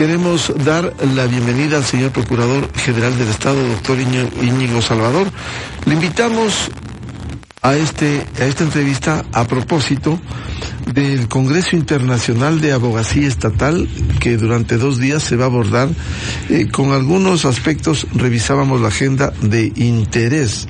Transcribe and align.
Queremos 0.00 0.50
dar 0.64 0.94
la 1.14 1.26
bienvenida 1.26 1.76
al 1.76 1.84
señor 1.84 2.10
Procurador 2.10 2.72
General 2.72 3.18
del 3.18 3.28
Estado, 3.28 3.62
doctor 3.68 3.98
Íñigo 4.00 4.80
Salvador. 4.80 5.30
Le 5.84 5.92
invitamos 5.92 6.70
a, 7.60 7.76
este, 7.76 8.26
a 8.40 8.46
esta 8.46 8.64
entrevista 8.64 9.26
a 9.30 9.44
propósito 9.44 10.18
del 10.94 11.28
Congreso 11.28 11.76
Internacional 11.76 12.62
de 12.62 12.72
Abogacía 12.72 13.28
Estatal 13.28 13.90
que 14.20 14.38
durante 14.38 14.78
dos 14.78 14.98
días 14.98 15.22
se 15.22 15.36
va 15.36 15.44
a 15.44 15.48
abordar. 15.48 15.90
Eh, 16.48 16.68
con 16.72 16.92
algunos 16.92 17.44
aspectos 17.44 18.06
revisábamos 18.14 18.80
la 18.80 18.88
agenda 18.88 19.34
de 19.42 19.70
interés 19.76 20.66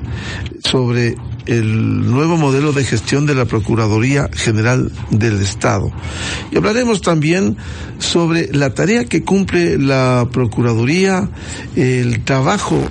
sobre 0.61 1.15
el 1.45 2.09
nuevo 2.09 2.37
modelo 2.37 2.73
de 2.73 2.83
gestión 2.83 3.25
de 3.25 3.35
la 3.35 3.45
Procuraduría 3.45 4.29
General 4.33 4.91
del 5.09 5.41
Estado. 5.41 5.91
Y 6.51 6.57
hablaremos 6.57 7.01
también 7.01 7.57
sobre 7.99 8.53
la 8.53 8.73
tarea 8.73 9.05
que 9.05 9.23
cumple 9.23 9.77
la 9.77 10.27
Procuraduría, 10.31 11.29
el 11.75 12.23
trabajo 12.23 12.81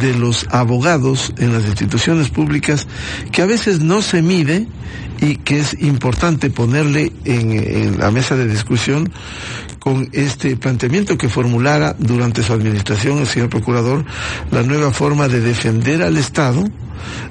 de 0.00 0.14
los 0.14 0.46
abogados 0.50 1.32
en 1.38 1.52
las 1.52 1.64
instituciones 1.64 2.30
públicas, 2.30 2.86
que 3.32 3.42
a 3.42 3.46
veces 3.46 3.80
no 3.80 4.02
se 4.02 4.22
mide 4.22 4.66
y 5.20 5.36
que 5.36 5.60
es 5.60 5.74
importante 5.80 6.50
ponerle 6.50 7.12
en, 7.24 7.98
la 7.98 8.10
mesa 8.10 8.36
de 8.36 8.46
discusión 8.46 9.10
con 9.78 10.08
este 10.12 10.56
planteamiento 10.56 11.16
que 11.16 11.28
formulara 11.28 11.94
durante 11.98 12.42
su 12.42 12.52
administración 12.52 13.18
el 13.18 13.26
señor 13.26 13.48
procurador 13.48 14.04
la 14.50 14.62
nueva 14.62 14.92
forma 14.92 15.28
de 15.28 15.40
defender 15.40 16.02
al 16.02 16.16
Estado 16.16 16.64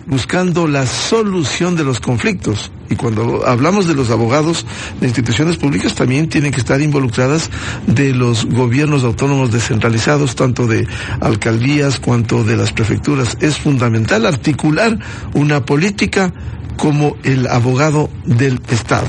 buscando 0.05 0.67
la 0.67 0.85
solución 0.85 1.75
de 1.75 1.83
los 1.83 1.99
conflictos. 1.99 2.71
Y 2.89 2.95
cuando 2.95 3.45
hablamos 3.45 3.87
de 3.87 3.95
los 3.95 4.09
abogados 4.09 4.65
de 5.01 5.07
instituciones 5.07 5.57
públicas, 5.57 5.93
también 5.93 6.29
tienen 6.29 6.51
que 6.51 6.59
estar 6.59 6.79
involucradas 6.81 7.49
de 7.85 8.13
los 8.13 8.45
gobiernos 8.45 9.03
autónomos 9.03 9.51
descentralizados, 9.51 10.35
tanto 10.35 10.67
de 10.67 10.87
alcaldías 11.19 11.99
cuanto 11.99 12.43
de 12.43 12.55
las 12.55 12.71
prefecturas. 12.71 13.37
Es 13.41 13.57
fundamental 13.57 14.25
articular 14.25 14.97
una 15.33 15.65
política 15.65 16.33
como 16.77 17.17
el 17.23 17.47
abogado 17.47 18.09
del 18.25 18.61
Estado. 18.69 19.07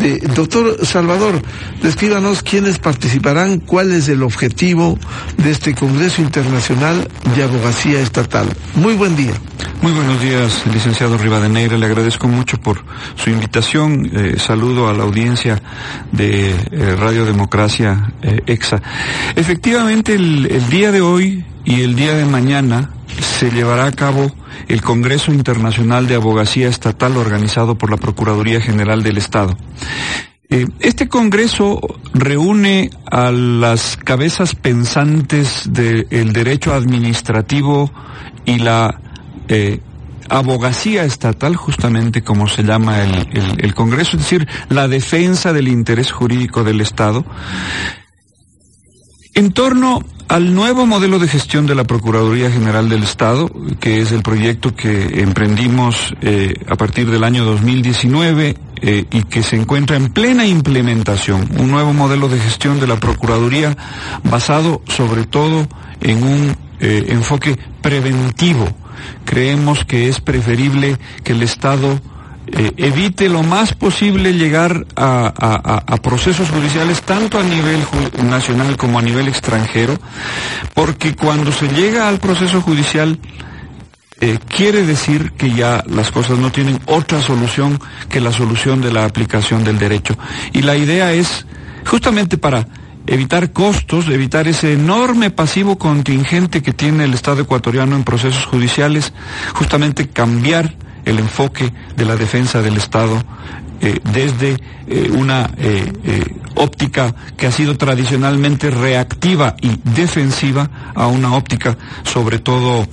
Eh, 0.00 0.20
doctor 0.34 0.84
Salvador, 0.86 1.42
descríbanos 1.82 2.42
quiénes 2.42 2.78
participarán, 2.78 3.60
cuál 3.60 3.92
es 3.92 4.08
el 4.08 4.22
objetivo 4.22 4.98
de 5.38 5.50
este 5.50 5.74
Congreso 5.74 6.22
Internacional 6.22 7.08
de 7.34 7.42
Abogacía 7.42 8.00
Estatal. 8.00 8.48
Muy 8.74 8.94
buen 8.94 9.16
día. 9.16 9.32
Muy 9.82 9.92
buenos 9.92 10.20
días, 10.20 10.64
licenciado 10.72 11.16
Rivadeneira. 11.18 11.76
Le 11.76 11.86
agradezco 11.86 12.28
mucho 12.28 12.58
por 12.58 12.84
su 13.16 13.30
invitación. 13.30 14.10
Eh, 14.12 14.36
saludo 14.38 14.88
a 14.88 14.92
la 14.92 15.04
audiencia 15.04 15.60
de 16.12 16.50
eh, 16.50 16.96
Radio 16.96 17.24
Democracia 17.24 18.12
EXA. 18.46 18.82
Efectivamente, 19.36 20.14
el 20.14 20.68
día 20.68 20.92
de 20.92 21.00
hoy 21.00 21.44
y 21.68 21.82
el 21.82 21.94
día 21.96 22.14
de 22.14 22.24
mañana 22.24 22.88
se 23.20 23.50
llevará 23.50 23.84
a 23.84 23.92
cabo 23.92 24.34
el 24.68 24.80
Congreso 24.80 25.34
Internacional 25.34 26.08
de 26.08 26.14
Abogacía 26.14 26.66
Estatal 26.66 27.18
organizado 27.18 27.76
por 27.76 27.90
la 27.90 27.98
Procuraduría 27.98 28.58
General 28.58 29.02
del 29.02 29.18
Estado. 29.18 29.54
Eh, 30.48 30.66
este 30.80 31.08
Congreso 31.08 31.78
reúne 32.14 32.88
a 33.04 33.30
las 33.30 33.98
cabezas 33.98 34.54
pensantes 34.54 35.70
del 35.70 36.32
derecho 36.32 36.72
administrativo 36.72 37.92
y 38.46 38.60
la 38.60 39.02
eh, 39.48 39.80
abogacía 40.30 41.04
estatal, 41.04 41.54
justamente 41.54 42.22
como 42.22 42.48
se 42.48 42.62
llama 42.62 43.02
el, 43.02 43.14
el, 43.30 43.62
el 43.62 43.74
Congreso, 43.74 44.16
es 44.16 44.22
decir, 44.22 44.48
la 44.70 44.88
defensa 44.88 45.52
del 45.52 45.68
interés 45.68 46.12
jurídico 46.12 46.64
del 46.64 46.80
Estado, 46.80 47.26
en 49.34 49.52
torno 49.52 50.02
al 50.28 50.54
nuevo 50.54 50.86
modelo 50.86 51.18
de 51.18 51.26
gestión 51.26 51.66
de 51.66 51.74
la 51.74 51.84
Procuraduría 51.84 52.50
General 52.50 52.88
del 52.88 53.02
Estado, 53.02 53.50
que 53.80 54.00
es 54.00 54.12
el 54.12 54.22
proyecto 54.22 54.74
que 54.74 55.22
emprendimos 55.22 56.14
eh, 56.20 56.54
a 56.68 56.76
partir 56.76 57.10
del 57.10 57.24
año 57.24 57.44
2019 57.46 58.56
eh, 58.82 59.04
y 59.10 59.22
que 59.22 59.42
se 59.42 59.56
encuentra 59.56 59.96
en 59.96 60.12
plena 60.12 60.46
implementación, 60.46 61.48
un 61.58 61.70
nuevo 61.70 61.94
modelo 61.94 62.28
de 62.28 62.38
gestión 62.38 62.78
de 62.78 62.86
la 62.86 63.00
Procuraduría 63.00 63.76
basado 64.24 64.82
sobre 64.86 65.24
todo 65.24 65.66
en 66.02 66.22
un 66.22 66.56
eh, 66.80 67.06
enfoque 67.08 67.58
preventivo. 67.80 68.68
Creemos 69.24 69.86
que 69.86 70.08
es 70.08 70.20
preferible 70.20 70.98
que 71.24 71.32
el 71.32 71.42
Estado 71.42 71.98
eh, 72.50 72.72
evite 72.78 73.28
lo 73.28 73.42
más 73.42 73.74
posible 73.74 74.32
llegar 74.32 74.86
a, 74.96 75.96
procesos 76.02 76.48
judiciales 76.48 77.02
tanto 77.02 77.38
a 77.38 77.42
nivel 77.42 77.80
nacional 78.24 78.76
como 78.76 78.98
a 78.98 79.02
nivel 79.02 79.28
extranjero, 79.28 79.98
porque 80.74 81.14
cuando 81.14 81.52
se 81.52 81.68
llega 81.68 82.08
al 82.08 82.18
proceso 82.18 82.62
judicial 82.62 83.18
eh, 84.20 84.38
quiere 84.48 84.84
decir 84.86 85.32
que 85.32 85.52
ya 85.52 85.84
las 85.86 86.10
cosas 86.10 86.38
no 86.38 86.50
tienen 86.50 86.80
otra 86.86 87.20
solución 87.20 87.78
que 88.08 88.20
la 88.20 88.32
solución 88.32 88.80
de 88.80 88.92
la 88.92 89.04
aplicación 89.04 89.62
del 89.62 89.78
derecho. 89.78 90.16
Y 90.52 90.62
la 90.62 90.76
idea 90.76 91.12
es 91.12 91.46
justamente 91.84 92.38
para 92.38 92.66
evitar 93.06 93.52
costos, 93.52 94.08
evitar 94.08 94.48
ese 94.48 94.72
enorme 94.72 95.30
pasivo 95.30 95.78
contingente 95.78 96.62
que 96.62 96.72
tiene 96.72 97.04
el 97.04 97.14
Estado 97.14 97.42
ecuatoriano 97.42 97.94
en 97.94 98.04
procesos 98.04 98.46
judiciales, 98.46 99.12
justamente 99.54 100.08
cambiar 100.08 100.87
el 101.08 101.18
enfoque 101.18 101.72
de 101.96 102.04
la 102.04 102.16
defensa 102.16 102.60
del 102.60 102.76
Estado 102.76 103.22
eh, 103.80 104.00
desde 104.12 104.56
eh, 104.88 105.08
una 105.16 105.50
eh, 105.56 106.24
óptica 106.56 107.14
que 107.36 107.46
ha 107.46 107.52
sido 107.52 107.76
tradicionalmente 107.76 108.70
reactiva 108.70 109.54
y 109.60 109.78
defensiva 109.84 110.68
a 110.96 111.06
una 111.06 111.34
óptica 111.36 111.78
sobre 112.02 112.40
todo 112.40 112.86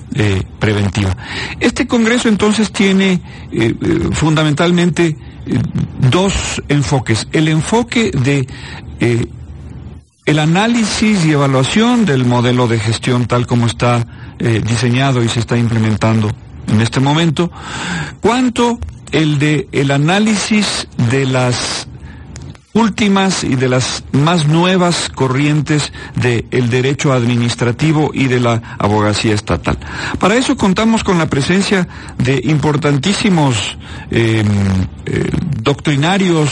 preventiva. 0.59 1.17
Este 1.59 1.87
Congreso 1.87 2.29
entonces 2.29 2.71
tiene 2.71 3.19
fundamentalmente 4.11 5.17
dos 6.11 6.61
enfoques. 6.69 7.27
El 7.31 7.47
enfoque 7.47 8.11
de 8.11 8.47
el 10.25 10.39
análisis 10.39 11.25
y 11.25 11.31
evaluación 11.31 12.05
del 12.05 12.25
modelo 12.25 12.67
de 12.67 12.79
gestión 12.79 13.25
tal 13.25 13.47
como 13.47 13.65
está 13.65 14.05
diseñado 14.39 15.23
y 15.23 15.29
se 15.29 15.39
está 15.39 15.57
implementando 15.57 16.29
en 16.67 16.81
este 16.81 16.99
momento, 16.99 17.51
cuanto 18.21 18.79
el 19.11 19.39
de 19.39 19.67
el 19.71 19.91
análisis 19.91 20.87
de 21.09 21.25
las 21.25 21.87
últimas 22.75 23.45
y 23.45 23.55
de 23.55 23.69
las 23.69 24.03
más 24.11 24.47
nuevas 24.47 25.09
corrientes 25.09 25.93
del 26.15 26.69
derecho 26.69 27.13
administrativo 27.13 28.11
y 28.13 28.25
de 28.27 28.41
la 28.41 28.61
abogacía 28.77 29.33
estatal. 29.33 29.77
Para 30.19 30.35
eso 30.35 30.57
contamos 30.57 31.03
con 31.03 31.17
la 31.17 31.27
presencia 31.27 31.87
de 32.17 32.41
importantísimos 32.43 33.77
eh, 34.11 34.43
eh, 35.05 35.29
doctrinarios, 35.61 36.49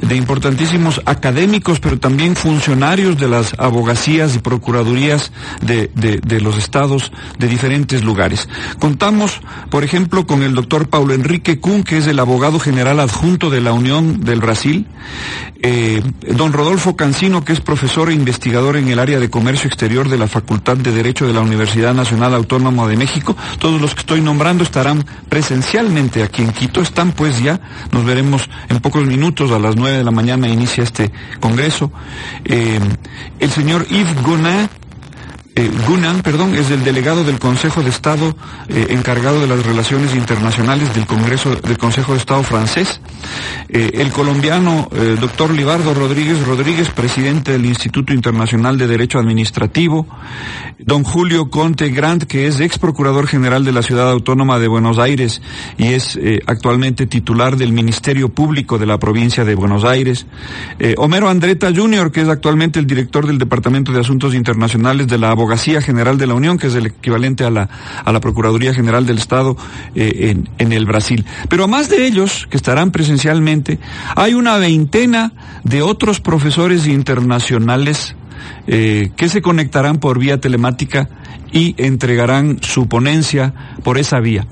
de 0.00 0.16
importantísimos 0.16 1.00
académicos, 1.04 1.80
pero 1.80 1.98
también 1.98 2.36
funcionarios 2.36 3.18
de 3.18 3.28
las 3.28 3.54
abogacías 3.58 4.34
y 4.34 4.38
procuradurías 4.38 5.32
de, 5.62 5.90
de, 5.94 6.18
de 6.18 6.40
los 6.40 6.56
estados 6.58 7.12
de 7.38 7.48
diferentes 7.48 8.04
lugares. 8.04 8.48
Contamos, 8.78 9.40
por 9.70 9.84
ejemplo, 9.84 10.26
con 10.26 10.42
el 10.42 10.54
doctor 10.54 10.88
Paulo 10.88 11.14
Enrique 11.14 11.60
Kuhn, 11.60 11.82
que 11.82 11.98
es 11.98 12.06
el 12.06 12.18
abogado 12.18 12.58
general 12.58 13.00
adjunto 13.00 13.50
de 13.50 13.60
la 13.60 13.72
Unión 13.72 14.24
del 14.24 14.40
Brasil, 14.40 14.86
eh, 15.62 16.02
don 16.36 16.52
Rodolfo 16.52 16.96
Cancino, 16.96 17.44
que 17.44 17.52
es 17.52 17.60
profesor 17.60 18.10
e 18.10 18.14
investigador 18.14 18.76
en 18.76 18.88
el 18.88 18.98
área 18.98 19.18
de 19.18 19.30
comercio 19.30 19.68
exterior 19.68 20.08
de 20.08 20.18
la 20.18 20.28
Facultad 20.28 20.76
de 20.76 20.92
Derecho 20.92 21.26
de 21.26 21.32
la 21.32 21.40
Universidad 21.40 21.94
Nacional 21.94 22.34
Autónoma 22.34 22.86
de 22.86 22.96
México. 22.96 23.36
Todos 23.58 23.80
los 23.80 23.94
que 23.94 24.00
estoy 24.00 24.20
nombrando 24.20 24.64
estarán 24.64 25.04
presencialmente 25.28 26.22
aquí 26.22 26.42
en 26.42 26.52
Quito. 26.52 26.80
Están 26.80 27.12
pues 27.12 27.42
ya, 27.42 27.60
nos 27.92 28.04
veremos 28.04 28.48
en 28.68 28.80
pocos 28.80 29.06
minutos, 29.06 29.50
a 29.50 29.58
las 29.58 29.76
nueve 29.76 29.85
de 29.92 30.04
la 30.04 30.10
mañana 30.10 30.48
inicia 30.48 30.84
este 30.84 31.10
congreso. 31.40 31.90
Eh, 32.44 32.78
el 33.38 33.50
señor 33.50 33.86
Yves 33.88 34.22
Gonin, 34.22 34.68
eh, 35.58 35.70
Gunan, 35.88 36.20
perdón, 36.20 36.54
es 36.54 36.70
el 36.70 36.84
delegado 36.84 37.24
del 37.24 37.38
Consejo 37.38 37.82
de 37.82 37.88
Estado 37.88 38.36
eh, 38.68 38.88
encargado 38.90 39.40
de 39.40 39.46
las 39.46 39.64
relaciones 39.64 40.14
internacionales 40.14 40.94
del 40.94 41.06
Congreso 41.06 41.56
del 41.56 41.78
Consejo 41.78 42.12
de 42.12 42.18
Estado 42.18 42.42
francés. 42.42 43.00
Eh, 43.70 43.92
el 43.94 44.12
colombiano 44.12 44.90
doctor 45.18 45.52
Libardo 45.54 45.94
Rodríguez 45.94 46.46
Rodríguez, 46.46 46.90
presidente 46.90 47.52
del 47.52 47.64
Instituto 47.64 48.12
Internacional 48.12 48.76
de 48.76 48.86
Derecho 48.86 49.18
Administrativo. 49.18 50.06
Don 50.78 51.04
Julio 51.04 51.48
Conte 51.48 51.88
Grant, 51.88 52.24
que 52.24 52.46
es 52.46 52.60
ex 52.60 52.78
procurador 52.78 53.26
general 53.26 53.64
de 53.64 53.72
la 53.72 53.82
Ciudad 53.82 54.10
Autónoma 54.10 54.58
de 54.58 54.68
Buenos 54.68 54.98
Aires 54.98 55.40
y 55.78 55.94
es 55.94 56.18
actualmente 56.46 57.06
titular 57.06 57.56
del 57.56 57.72
Ministerio 57.72 58.28
Público 58.28 58.78
de 58.78 58.84
la 58.84 58.98
provincia 58.98 59.44
de 59.44 59.54
Buenos 59.54 59.84
Aires. 59.84 60.26
Homero 60.98 61.30
Andreta 61.30 61.72
Jr., 61.74 62.12
que 62.12 62.20
es 62.20 62.28
actualmente 62.28 62.78
el 62.78 62.86
director 62.86 63.26
del 63.26 63.38
Departamento 63.38 63.92
de 63.92 64.00
Asuntos 64.00 64.34
Internacionales 64.34 65.08
de 65.08 65.18
la 65.18 65.30
Abogacía 65.30 65.45
General 65.80 66.18
de 66.18 66.26
la 66.26 66.34
Unión, 66.34 66.58
que 66.58 66.66
es 66.66 66.74
el 66.74 66.86
equivalente 66.86 67.44
a 67.44 67.50
la, 67.50 67.68
a 68.04 68.12
la 68.12 68.20
Procuraduría 68.20 68.74
General 68.74 69.06
del 69.06 69.18
Estado 69.18 69.56
eh, 69.94 70.30
en, 70.30 70.48
en 70.58 70.72
el 70.72 70.86
Brasil. 70.86 71.24
Pero 71.48 71.64
a 71.64 71.66
más 71.66 71.88
de 71.88 72.06
ellos, 72.06 72.46
que 72.50 72.56
estarán 72.56 72.90
presencialmente, 72.90 73.78
hay 74.14 74.34
una 74.34 74.56
veintena 74.56 75.32
de 75.64 75.82
otros 75.82 76.20
profesores 76.20 76.86
internacionales 76.86 78.16
eh, 78.66 79.10
que 79.16 79.28
se 79.28 79.42
conectarán 79.42 79.98
por 79.98 80.18
vía 80.18 80.40
telemática 80.40 81.08
y 81.52 81.74
entregarán 81.78 82.58
su 82.62 82.88
ponencia 82.88 83.54
por 83.82 83.98
esa 83.98 84.20
vía. 84.20 84.46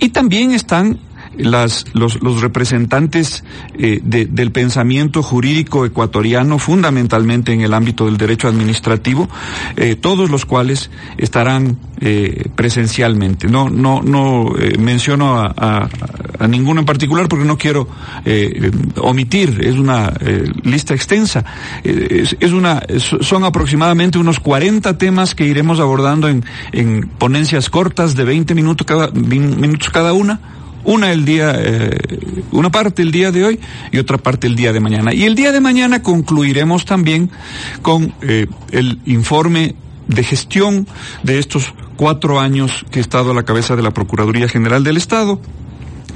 Y 0.00 0.10
también 0.10 0.52
están 0.52 0.98
las, 1.38 1.84
los, 1.94 2.20
los 2.22 2.40
representantes 2.40 3.44
eh, 3.74 4.00
de, 4.02 4.26
del 4.26 4.52
pensamiento 4.52 5.22
jurídico 5.22 5.84
ecuatoriano, 5.84 6.58
fundamentalmente 6.58 7.52
en 7.52 7.62
el 7.62 7.74
ámbito 7.74 8.06
del 8.06 8.16
derecho 8.16 8.48
administrativo, 8.48 9.28
eh, 9.76 9.96
todos 9.96 10.30
los 10.30 10.44
cuales 10.44 10.90
estarán 11.16 11.78
eh, 12.00 12.48
presencialmente. 12.54 13.48
No, 13.48 13.68
no, 13.68 14.02
no 14.02 14.56
eh, 14.56 14.78
menciono 14.78 15.40
a, 15.40 15.52
a, 15.56 15.88
a, 16.38 16.46
ninguno 16.46 16.78
en 16.78 16.86
particular 16.86 17.28
porque 17.28 17.44
no 17.44 17.58
quiero 17.58 17.88
eh, 18.24 18.70
omitir. 18.98 19.58
Es 19.64 19.74
una 19.74 20.12
lista 20.62 20.94
extensa. 20.94 21.44
Es, 21.82 22.36
es, 22.38 22.52
una, 22.52 22.84
son 22.98 23.42
aproximadamente 23.42 24.16
unos 24.16 24.38
40 24.38 24.96
temas 24.96 25.34
que 25.34 25.46
iremos 25.46 25.80
abordando 25.80 26.28
en, 26.28 26.44
en 26.70 27.08
ponencias 27.08 27.68
cortas 27.68 28.14
de 28.14 28.24
20 28.24 28.54
minutos 28.54 28.86
cada, 28.86 29.10
minutos 29.10 29.90
cada 29.90 30.12
una 30.12 30.38
una 30.88 31.14
día, 31.14 31.52
eh, 31.54 31.98
una 32.50 32.70
parte 32.70 33.02
el 33.02 33.12
día 33.12 33.30
de 33.30 33.44
hoy 33.44 33.60
y 33.92 33.98
otra 33.98 34.16
parte 34.16 34.46
el 34.46 34.56
día 34.56 34.72
de 34.72 34.80
mañana. 34.80 35.12
Y 35.12 35.24
el 35.24 35.34
día 35.34 35.52
de 35.52 35.60
mañana 35.60 36.02
concluiremos 36.02 36.86
también 36.86 37.30
con 37.82 38.14
eh, 38.22 38.46
el 38.72 38.98
informe 39.04 39.74
de 40.06 40.24
gestión 40.24 40.88
de 41.22 41.38
estos 41.38 41.74
cuatro 41.96 42.40
años 42.40 42.86
que 42.90 43.00
he 43.00 43.02
estado 43.02 43.32
a 43.32 43.34
la 43.34 43.42
cabeza 43.42 43.76
de 43.76 43.82
la 43.82 43.90
Procuraduría 43.90 44.48
General 44.48 44.82
del 44.82 44.96
Estado, 44.96 45.40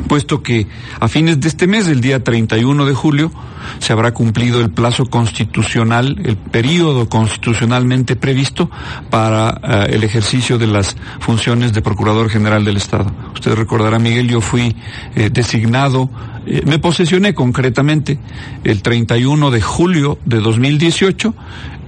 puesto 0.02 0.43
que 0.43 0.66
a 1.00 1.08
fines 1.08 1.40
de 1.40 1.49
este 1.49 1.66
mes, 1.66 1.88
el 1.88 2.00
día 2.00 2.22
31 2.22 2.84
de 2.84 2.94
julio, 2.94 3.32
se 3.78 3.93
habrá 3.93 4.12
cumplido 4.12 4.60
el 4.60 4.70
plazo 4.70 5.06
constitucional, 5.06 6.20
el 6.25 6.37
periodo 6.37 7.08
constitucionalmente 7.08 8.16
previsto 8.16 8.70
para 9.10 9.60
uh, 9.62 9.93
el 9.93 10.04
ejercicio 10.04 10.58
de 10.58 10.66
las 10.66 10.96
funciones 11.20 11.72
de 11.72 11.82
Procurador 11.82 12.28
General 12.28 12.64
del 12.64 12.76
Estado. 12.76 13.10
Usted 13.34 13.54
recordará, 13.54 13.99
Miguel, 13.99 14.28
yo 14.28 14.40
fui 14.40 14.76
eh, 15.14 15.31
designado, 15.32 16.10
eh, 16.46 16.62
me 16.66 16.78
posesioné 16.78 17.34
concretamente 17.34 18.19
el 18.64 18.82
31 18.82 19.50
de 19.50 19.60
julio 19.60 20.19
de 20.25 20.40
2018. 20.40 21.34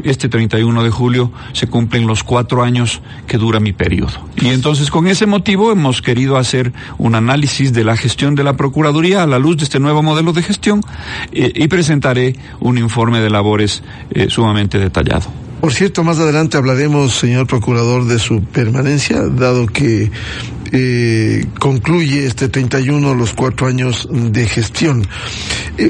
Este 0.03 0.29
31 0.29 0.83
de 0.83 0.91
julio 0.91 1.31
se 1.53 1.67
cumplen 1.67 2.07
los 2.07 2.25
cuatro 2.25 2.63
años 2.63 3.01
que 3.27 3.39
dura 3.39 3.61
mi 3.61 3.73
periodo. 3.73 4.13
Y 4.37 4.49
entonces 4.49 4.91
con 4.91 5.07
ese 5.07 5.27
motivo 5.27 5.71
hemos 5.71 6.03
querido 6.03 6.37
hacer 6.37 6.73
un 6.99 7.15
análisis 7.15 7.73
de 7.73 7.85
la 7.85 7.97
gestión 7.97 8.35
de 8.35 8.45
la 8.45 8.57
Procuraduría 8.57 9.23
a 9.23 9.27
la 9.27 9.39
luz 9.39 9.57
de 9.57 9.65
este 9.65 9.81
nuevo 9.81 10.03
modelo 10.03 10.33
de 10.33 10.43
gestión 10.43 10.81
eh, 11.33 11.53
y 11.55 11.69
presentaré 11.69 12.37
un 12.61 12.79
informe 12.79 13.21
de 13.21 13.31
labores 13.31 13.83
eh, 14.11 14.27
sumamente 14.29 14.79
detallado. 14.79 15.31
Por 15.61 15.73
cierto, 15.73 16.05
más 16.05 16.19
adelante 16.19 16.59
hablaremos, 16.59 17.15
señor 17.15 17.47
procurador, 17.47 18.05
de 18.05 18.19
su 18.19 18.43
permanencia, 18.43 19.23
dado 19.23 19.67
que 19.67 20.11
eh, 20.73 21.47
concluye 21.59 22.27
este 22.27 22.49
31 22.51 23.15
los 23.15 23.33
cuatro 23.33 23.67
años 23.67 24.07
de 24.13 24.47
gestión. 24.47 25.07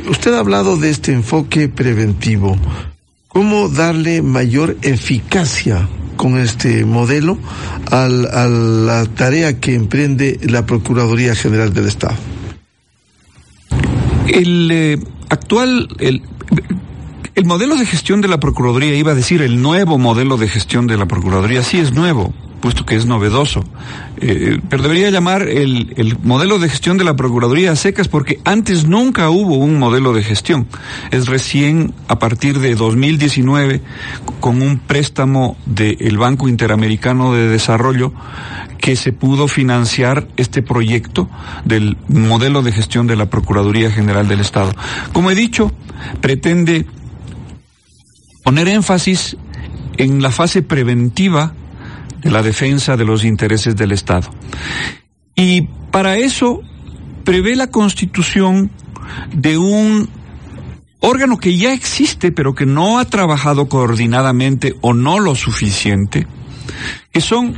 Usted 0.09 0.35
ha 0.35 0.39
hablado 0.39 0.77
de 0.77 0.91
este 0.91 1.13
enfoque 1.13 1.69
preventivo. 1.69 2.57
¿Cómo 3.35 3.69
darle 3.69 4.23
mayor 4.23 4.77
eficacia 4.83 5.89
con 6.17 6.39
este 6.39 6.85
modelo 6.85 7.37
a 7.91 8.07
la 8.07 9.07
tarea 9.07 9.59
que 9.59 9.75
emprende 9.75 10.39
la 10.45 10.65
Procuraduría 10.67 11.35
General 11.35 11.75
del 11.75 11.89
Estado? 11.89 12.15
El 14.29 14.71
eh, 14.71 15.01
actual, 15.31 15.89
el, 15.99 16.23
el 17.35 17.45
modelo 17.47 17.77
de 17.77 17.87
gestión 17.87 18.21
de 18.21 18.29
la 18.29 18.39
Procuraduría, 18.39 18.95
iba 18.95 19.13
a 19.13 19.15
decir 19.15 19.43
el 19.43 19.61
nuevo 19.61 19.99
modelo 19.99 20.37
de 20.37 20.49
gestión 20.49 20.87
de 20.87 20.97
la 20.97 21.07
Procuraduría, 21.07 21.63
sí 21.63 21.79
es 21.79 21.93
nuevo, 21.93 22.33
puesto 22.61 22.87
que 22.87 22.95
es 22.95 23.07
novedoso. 23.07 23.65
Eh, 24.21 24.61
pero 24.69 24.85
debería 24.85 25.11
llamar 25.11 25.49
el, 25.49 25.93
el, 25.97 26.17
modelo 26.23 26.61
de 26.61 26.69
gestión 26.69 26.97
de 26.97 27.03
la 27.03 27.17
Procuraduría 27.17 27.73
a 27.73 27.77
secas 27.77 28.07
porque 28.07 28.39
antes 28.45 28.87
nunca 28.87 29.31
hubo 29.31 29.57
un 29.57 29.81
modelo 29.81 30.13
de 30.13 30.23
gestión. 30.23 30.69
Es 31.11 31.27
recién 31.27 31.93
a 32.07 32.21
partir 32.21 32.61
de 32.61 32.77
2019, 32.77 33.81
con 34.39 34.63
un 34.63 34.79
préstamo 34.79 35.57
del 35.67 36.17
Banco 36.17 36.49
Interamericano 36.49 37.35
de 37.35 37.49
Desarrollo, 37.49 38.13
que 38.79 38.95
se 38.95 39.13
pudo 39.13 39.49
financiar 39.49 40.29
este 40.37 40.63
proyecto 40.63 41.29
del 41.65 41.97
modelo 42.07 42.63
de 42.63 42.71
gestión 42.71 43.09
de 43.09 43.17
la 43.17 43.29
Procuraduría 43.29 43.91
General 43.91 44.29
del 44.29 44.41
Estado. 44.41 44.73
Como 45.13 45.33
he 45.33 45.35
dicho, 45.35 45.73
pretende 46.21 46.87
poner 48.45 48.69
énfasis 48.69 49.37
en 49.97 50.23
la 50.23 50.31
fase 50.31 50.63
preventiva 50.63 51.53
de 52.21 52.31
la 52.31 52.43
defensa 52.43 52.97
de 52.97 53.05
los 53.05 53.25
intereses 53.25 53.75
del 53.75 53.91
Estado. 53.91 54.31
Y 55.35 55.63
para 55.91 56.17
eso 56.17 56.61
prevé 57.25 57.57
la 57.57 57.69
constitución 57.69 58.71
de 59.33 59.59
un 59.59 60.09
órgano 61.01 61.39
que 61.39 61.57
ya 61.57 61.73
existe 61.73 62.33
pero 62.33 62.55
que 62.55 62.67
no 62.67 62.99
ha 62.99 63.05
trabajado 63.07 63.69
coordinadamente 63.69 64.75
o 64.81 64.95
no 64.95 65.19
lo 65.19 65.35
suficiente, 65.35 66.27
que 67.13 67.21
son 67.21 67.55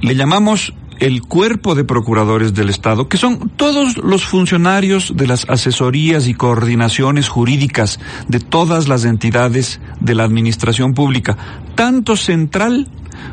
le 0.00 0.16
llamamos 0.16 0.74
el 0.98 1.22
cuerpo 1.22 1.74
de 1.74 1.84
procuradores 1.84 2.54
del 2.54 2.70
Estado, 2.70 3.08
que 3.08 3.16
son 3.16 3.50
todos 3.50 3.96
los 3.98 4.24
funcionarios 4.24 5.16
de 5.16 5.26
las 5.26 5.48
asesorías 5.48 6.26
y 6.28 6.34
coordinaciones 6.34 7.28
jurídicas 7.28 8.00
de 8.26 8.40
todas 8.40 8.88
las 8.88 9.04
entidades 9.04 9.80
de 10.00 10.14
la 10.14 10.24
administración 10.24 10.94
pública, 10.94 11.36
tanto 11.74 12.16
central 12.16 12.88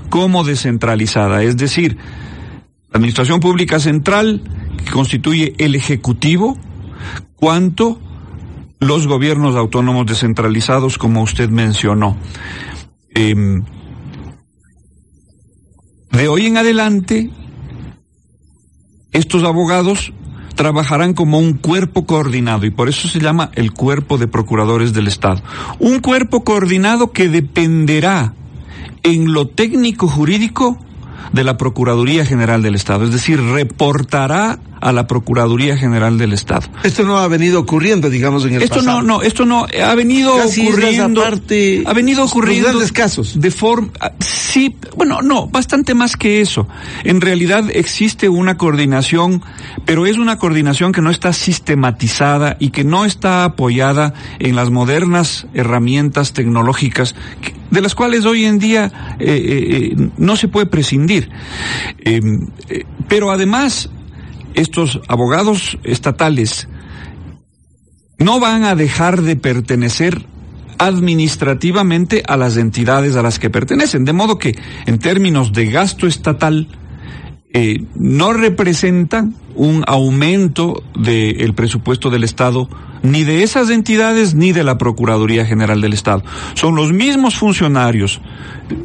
como 0.10 0.44
descentralizada. 0.44 1.44
Es 1.44 1.58
decir, 1.58 1.98
la 2.92 2.98
administración 2.98 3.40
pública 3.40 3.80
central, 3.80 4.42
que 4.84 4.92
constituye 4.92 5.54
el 5.58 5.76
Ejecutivo, 5.76 6.58
cuanto 7.36 8.00
los 8.80 9.08
gobiernos 9.08 9.56
autónomos 9.56 10.06
descentralizados, 10.06 10.98
como 10.98 11.24
usted 11.24 11.50
mencionó. 11.50 12.18
Eh, 13.14 13.34
de 16.12 16.28
hoy 16.30 16.46
en 16.46 16.58
adelante, 16.58 17.30
estos 19.16 19.44
abogados 19.44 20.12
trabajarán 20.56 21.14
como 21.14 21.40
un 21.40 21.54
cuerpo 21.54 22.06
coordinado 22.06 22.66
y 22.66 22.70
por 22.70 22.90
eso 22.90 23.08
se 23.08 23.20
llama 23.20 23.50
el 23.56 23.72
cuerpo 23.72 24.18
de 24.18 24.28
procuradores 24.28 24.94
del 24.94 25.08
Estado. 25.08 25.42
Un 25.80 26.00
cuerpo 26.00 26.44
coordinado 26.44 27.12
que 27.12 27.30
dependerá 27.30 28.34
en 29.04 29.32
lo 29.32 29.48
técnico 29.48 30.08
jurídico 30.08 30.78
de 31.32 31.44
la 31.44 31.58
Procuraduría 31.58 32.26
General 32.26 32.62
del 32.62 32.76
Estado, 32.76 33.06
es 33.06 33.12
decir, 33.12 33.42
reportará 33.42 34.60
a 34.82 34.92
la 34.92 35.08
Procuraduría 35.08 35.78
General 35.78 36.18
del 36.18 36.34
Estado. 36.34 36.68
Esto 36.84 37.04
no 37.04 37.18
ha 37.18 37.28
venido 37.28 37.60
ocurriendo, 37.60 38.10
digamos, 38.10 38.46
en 38.46 38.56
el 38.56 38.62
esto 38.62 38.76
pasado. 38.76 39.02
no, 39.02 39.18
no, 39.18 39.22
esto 39.24 39.46
no 39.46 39.66
ha 39.66 39.96
venido 39.96 40.38
Casi 40.38 40.68
ocurriendo. 40.68 41.22
Parte, 41.22 41.84
ha 41.86 41.94
venido 41.94 42.24
ocurriendo 42.24 42.70
grandes 42.70 42.92
casos. 42.92 43.40
de 43.40 43.52
forma, 43.52 43.90
sí, 44.20 44.76
bueno, 44.96 45.22
no, 45.22 45.48
bastante 45.48 45.96
más 45.96 46.16
que 46.16 46.42
eso. 46.42 46.68
En 47.04 47.22
realidad 47.22 47.66
existe 47.72 48.30
una 48.30 48.58
coordinación, 48.58 49.42
pero 49.86 50.06
es 50.06 50.18
una 50.18 50.38
coordinación 50.38 50.92
que 50.92 51.02
no 51.02 51.10
está 51.10 51.34
sistematizada 51.34 52.58
y 52.60 52.70
que 52.70 52.84
no 52.84 53.06
está 53.06 53.44
apoyada 53.44 54.14
en 54.40 54.56
las 54.56 54.70
modernas 54.70 55.48
herramientas 55.54 56.34
tecnológicas 56.34 57.16
de 57.76 57.82
las 57.82 57.94
cuales 57.94 58.26
hoy 58.26 58.46
en 58.46 58.58
día 58.58 59.18
eh, 59.20 59.92
eh, 59.94 60.10
no 60.18 60.36
se 60.36 60.48
puede 60.48 60.66
prescindir. 60.66 61.30
Eh, 62.00 62.22
pero 63.08 63.32
además 63.32 63.90
estos 64.56 65.02
abogados 65.08 65.78
estatales 65.84 66.68
no 68.18 68.40
van 68.40 68.64
a 68.64 68.76
dejar 68.76 69.22
de 69.22 69.36
pertenecer 69.36 70.26
administrativamente 70.78 72.24
a 72.26 72.38
las 72.38 72.58
entidades 72.58 73.16
a 73.16 73.22
las 73.22 73.40
que 73.40 73.50
pertenecen. 73.50 74.06
De 74.06 74.14
modo 74.14 74.40
que, 74.40 74.58
en 74.86 74.98
términos 75.00 75.54
de 75.54 75.68
gasto 75.68 76.08
estatal, 76.08 76.68
eh, 77.58 77.86
no 77.96 78.34
representa 78.34 79.26
un 79.56 79.86
aumento 79.88 80.84
del 80.94 81.54
presupuesto 81.54 82.10
del 82.10 82.26
Estado 82.26 82.68
ni 83.02 83.24
de 83.24 83.44
esas 83.44 83.70
entidades 83.70 84.36
ni 84.36 84.52
de 84.52 84.66
la 84.66 84.78
Procuraduría 84.78 85.46
General 85.46 85.80
del 85.80 85.94
Estado. 85.94 86.22
Son 86.56 86.76
los 86.76 86.92
mismos 86.92 87.36
funcionarios 87.36 88.20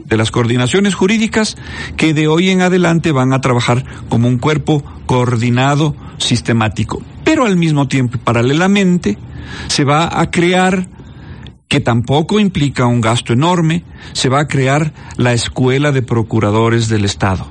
de 0.04 0.16
las 0.16 0.30
coordinaciones 0.30 0.94
jurídicas 0.94 1.56
que 1.96 2.14
de 2.14 2.28
hoy 2.28 2.50
en 2.50 2.62
adelante 2.62 3.10
van 3.10 3.32
a 3.32 3.40
trabajar 3.40 3.84
como 4.08 4.28
un 4.28 4.38
cuerpo 4.38 4.84
coordinado, 5.04 5.96
sistemático. 6.18 7.02
Pero 7.24 7.46
al 7.46 7.56
mismo 7.56 7.88
tiempo, 7.88 8.18
paralelamente, 8.22 9.18
se 9.66 9.82
va 9.82 10.20
a 10.20 10.30
crear 10.30 10.86
que 11.70 11.78
tampoco 11.78 12.40
implica 12.40 12.86
un 12.86 13.00
gasto 13.00 13.32
enorme, 13.32 13.84
se 14.12 14.28
va 14.28 14.40
a 14.40 14.48
crear 14.48 14.92
la 15.16 15.32
Escuela 15.32 15.92
de 15.92 16.02
Procuradores 16.02 16.88
del 16.88 17.04
Estado. 17.04 17.46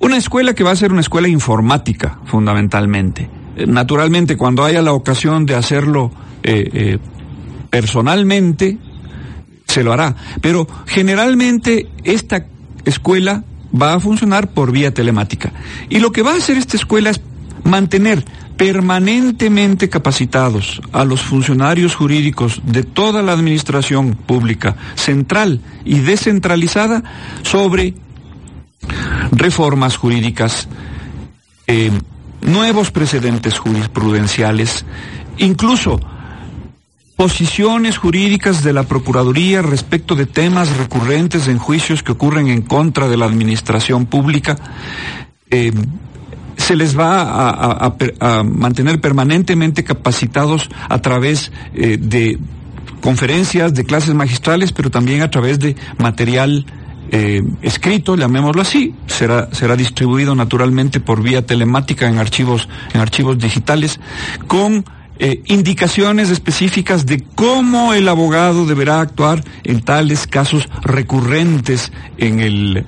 Una 0.00 0.16
escuela 0.16 0.52
que 0.52 0.64
va 0.64 0.72
a 0.72 0.76
ser 0.76 0.90
una 0.90 1.00
escuela 1.00 1.28
informática, 1.28 2.18
fundamentalmente. 2.24 3.30
Eh, 3.54 3.66
naturalmente, 3.68 4.36
cuando 4.36 4.64
haya 4.64 4.82
la 4.82 4.92
ocasión 4.92 5.46
de 5.46 5.54
hacerlo 5.54 6.10
eh, 6.42 6.70
eh, 6.72 6.98
personalmente, 7.70 8.78
se 9.68 9.84
lo 9.84 9.92
hará. 9.92 10.16
Pero 10.40 10.66
generalmente 10.86 11.88
esta 12.02 12.44
escuela 12.84 13.44
va 13.80 13.94
a 13.94 14.00
funcionar 14.00 14.50
por 14.50 14.72
vía 14.72 14.92
telemática. 14.92 15.52
Y 15.88 16.00
lo 16.00 16.10
que 16.10 16.22
va 16.22 16.32
a 16.32 16.38
hacer 16.38 16.56
esta 16.56 16.76
escuela 16.76 17.10
es 17.10 17.20
mantener 17.62 18.24
permanentemente 18.56 19.88
capacitados 19.88 20.80
a 20.92 21.04
los 21.04 21.22
funcionarios 21.22 21.94
jurídicos 21.94 22.60
de 22.64 22.82
toda 22.82 23.22
la 23.22 23.32
administración 23.32 24.14
pública, 24.14 24.76
central 24.94 25.60
y 25.84 26.00
descentralizada, 26.00 27.02
sobre 27.42 27.94
reformas 29.32 29.96
jurídicas, 29.96 30.68
eh, 31.66 31.90
nuevos 32.40 32.90
precedentes 32.90 33.58
jurisprudenciales, 33.58 34.84
incluso 35.38 36.00
posiciones 37.16 37.98
jurídicas 37.98 38.64
de 38.64 38.72
la 38.72 38.82
Procuraduría 38.82 39.62
respecto 39.62 40.14
de 40.14 40.26
temas 40.26 40.76
recurrentes 40.76 41.46
en 41.46 41.58
juicios 41.58 42.02
que 42.02 42.12
ocurren 42.12 42.48
en 42.48 42.62
contra 42.62 43.08
de 43.08 43.16
la 43.16 43.26
administración 43.26 44.06
pública. 44.06 44.56
Eh, 45.50 45.72
se 46.62 46.76
les 46.76 46.98
va 46.98 47.82
a, 48.20 48.42
mantener 48.44 49.00
permanentemente 49.00 49.84
capacitados 49.84 50.70
a 50.88 50.98
través 51.00 51.52
eh, 51.74 51.98
de 52.00 52.38
conferencias, 53.00 53.74
de 53.74 53.84
clases 53.84 54.14
magistrales, 54.14 54.72
pero 54.72 54.90
también 54.90 55.22
a 55.22 55.30
través 55.30 55.58
de 55.58 55.76
material 55.98 56.64
eh, 57.10 57.42
escrito, 57.60 58.16
llamémoslo 58.16 58.62
así, 58.62 58.94
será, 59.06 59.48
será 59.52 59.76
distribuido 59.76 60.34
naturalmente 60.34 61.00
por 61.00 61.22
vía 61.22 61.44
telemática 61.44 62.08
en 62.08 62.18
archivos, 62.18 62.68
en 62.94 63.00
archivos 63.00 63.38
digitales, 63.38 64.00
con 64.46 64.84
eh, 65.18 65.42
indicaciones 65.46 66.30
específicas 66.30 67.04
de 67.04 67.22
cómo 67.34 67.92
el 67.92 68.08
abogado 68.08 68.66
deberá 68.66 69.00
actuar 69.00 69.44
en 69.64 69.82
tales 69.82 70.26
casos 70.26 70.68
recurrentes 70.82 71.92
en 72.18 72.40
el 72.40 72.86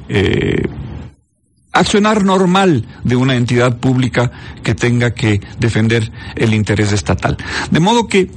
accionar 1.75 2.25
normal 2.25 2.87
de 3.03 3.17
una 3.17 3.35
entidad 3.35 3.77
pública 3.79 4.31
que 4.63 4.75
tenga 4.75 5.13
que 5.13 5.41
defender 5.59 6.11
el 6.37 6.55
interés 6.55 6.93
estatal. 6.93 7.37
De 7.71 7.81
modo 7.81 8.07
que 8.07 8.31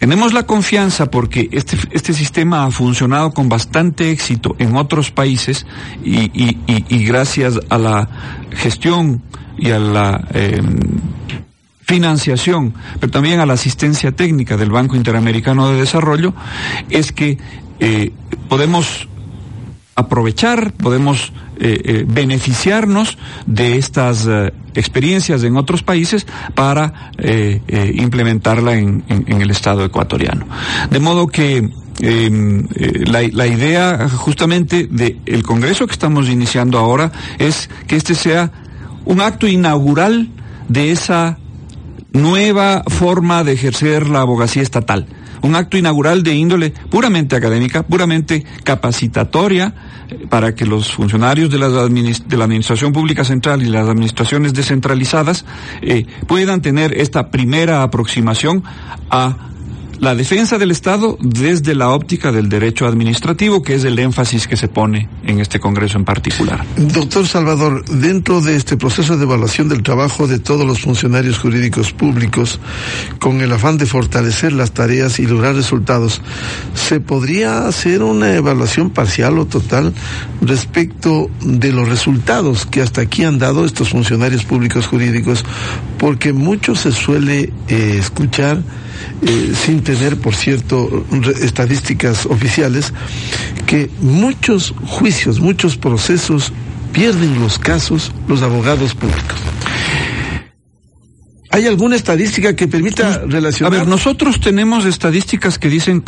tenemos 0.00 0.32
la 0.32 0.44
confianza 0.44 1.10
porque 1.10 1.50
este, 1.52 1.76
este 1.90 2.14
sistema 2.14 2.64
ha 2.64 2.70
funcionado 2.70 3.32
con 3.32 3.50
bastante 3.50 4.10
éxito 4.10 4.56
en 4.58 4.74
otros 4.74 5.10
países 5.10 5.66
y, 6.02 7.04
gracias 7.04 7.60
a 7.68 7.76
la 7.76 8.08
gestión 8.52 9.22
y 9.58 9.70
a 9.70 9.78
la 9.78 10.26
em, 10.32 10.78
financiación, 11.82 12.72
pero 12.98 13.10
también 13.10 13.40
a 13.40 13.46
la 13.46 13.52
asistencia 13.52 14.12
técnica 14.12 14.56
del 14.56 14.70
Banco 14.70 14.96
Interamericano 14.96 15.68
de 15.70 15.80
Desarrollo, 15.80 16.32
es 16.88 17.12
que 17.12 17.36
eh, 17.78 18.12
podemos 18.48 19.06
aprovechar, 20.00 20.72
podemos 20.72 21.32
eh, 21.58 21.80
eh, 21.84 22.04
beneficiarnos 22.06 23.18
de 23.46 23.76
estas 23.76 24.26
eh, 24.26 24.52
experiencias 24.74 25.42
en 25.42 25.56
otros 25.56 25.82
países 25.82 26.26
para 26.54 27.12
implementarla 27.18 28.74
en, 28.74 29.04
el 29.08 29.50
Estado 29.50 29.84
ecuatoriano. 29.84 30.46
De 30.90 31.00
modo 31.00 31.26
que 31.26 31.68
em, 32.00 32.66
la, 33.06 33.46
idea 33.46 34.08
justamente 34.08 34.88
del 34.90 35.42
Congreso 35.42 35.86
que 35.86 35.92
estamos 35.92 36.28
iniciando 36.28 36.78
ahora 36.78 37.12
es 37.38 37.68
que 37.86 37.96
este 37.96 38.14
sea 38.14 38.52
un 39.04 39.20
acto 39.20 39.46
inaugural 39.46 40.28
de 40.68 40.92
esa 40.92 41.38
nueva 42.12 42.84
forma 42.86 43.44
de 43.44 43.52
ejercer 43.52 44.08
la 44.08 44.20
abogacía 44.20 44.62
estatal 44.62 45.06
un 45.42 45.56
acto 45.56 45.76
inaugural 45.76 46.22
de 46.22 46.34
índole 46.34 46.70
puramente 46.70 47.36
académica, 47.36 47.82
puramente 47.82 48.44
capacitatoria, 48.64 49.74
eh, 50.08 50.26
para 50.28 50.54
que 50.54 50.66
los 50.66 50.92
funcionarios 50.92 51.50
de 51.50 51.58
la, 51.58 52.44
Administración 52.44 52.92
Pública 52.92 53.24
Central 53.24 53.62
y 53.62 53.66
las 53.66 53.88
administraciones 53.88 54.54
descentralizadas 54.54 55.44
eh, 55.82 56.06
puedan 56.26 56.62
tener 56.62 56.98
esta 56.98 57.30
primera 57.30 57.82
aproximación 57.82 58.62
a 59.10 59.50
la 60.00 60.14
defensa 60.14 60.56
del 60.56 60.70
Estado 60.70 61.18
desde 61.20 61.74
la 61.74 61.90
óptica 61.90 62.32
del 62.32 62.48
derecho 62.48 62.86
administrativo, 62.86 63.62
que 63.62 63.74
es 63.74 63.84
el 63.84 63.98
énfasis 63.98 64.48
que 64.48 64.56
se 64.56 64.66
pone 64.66 65.10
en 65.24 65.40
este 65.40 65.60
Congreso 65.60 65.98
en 65.98 66.06
particular. 66.06 66.64
Doctor 66.76 67.26
Salvador, 67.26 67.84
dentro 67.84 68.40
de 68.40 68.56
este 68.56 68.78
proceso 68.78 69.18
de 69.18 69.24
evaluación 69.24 69.68
del 69.68 69.82
trabajo 69.82 70.26
de 70.26 70.38
todos 70.38 70.66
los 70.66 70.80
funcionarios 70.80 71.38
jurídicos 71.38 71.92
públicos, 71.92 72.60
con 73.18 73.42
el 73.42 73.52
afán 73.52 73.76
de 73.76 73.84
fortalecer 73.84 74.54
las 74.54 74.72
tareas 74.72 75.18
y 75.18 75.26
lograr 75.26 75.54
resultados, 75.54 76.22
¿se 76.74 77.00
podría 77.00 77.68
hacer 77.68 78.02
una 78.02 78.34
evaluación 78.34 78.88
parcial 78.88 79.38
o 79.38 79.44
total 79.44 79.92
respecto 80.40 81.30
de 81.44 81.72
los 81.72 81.86
resultados 81.86 82.64
que 82.64 82.80
hasta 82.80 83.02
aquí 83.02 83.24
han 83.24 83.38
dado 83.38 83.66
estos 83.66 83.90
funcionarios 83.90 84.44
públicos 84.44 84.86
jurídicos? 84.86 85.44
Porque 85.98 86.32
mucho 86.32 86.74
se 86.74 86.90
suele 86.90 87.52
eh, 87.68 87.96
escuchar 87.98 88.62
eh, 89.22 89.52
sin 89.54 89.82
tener, 89.82 90.16
por 90.16 90.34
cierto, 90.34 91.04
estadísticas 91.40 92.26
oficiales, 92.26 92.92
que 93.66 93.90
muchos 94.00 94.74
juicios, 94.86 95.40
muchos 95.40 95.76
procesos 95.76 96.52
pierden 96.92 97.40
los 97.40 97.58
casos 97.58 98.12
los 98.26 98.42
abogados 98.42 98.94
públicos. 98.94 99.38
¿Hay 101.52 101.66
alguna 101.66 101.96
estadística 101.96 102.54
que 102.54 102.68
permita 102.68 103.22
relacionar? 103.26 103.74
A 103.74 103.78
ver, 103.78 103.88
nosotros 103.88 104.38
tenemos 104.38 104.84
estadísticas 104.84 105.58
que 105.58 105.68
dicen 105.68 106.00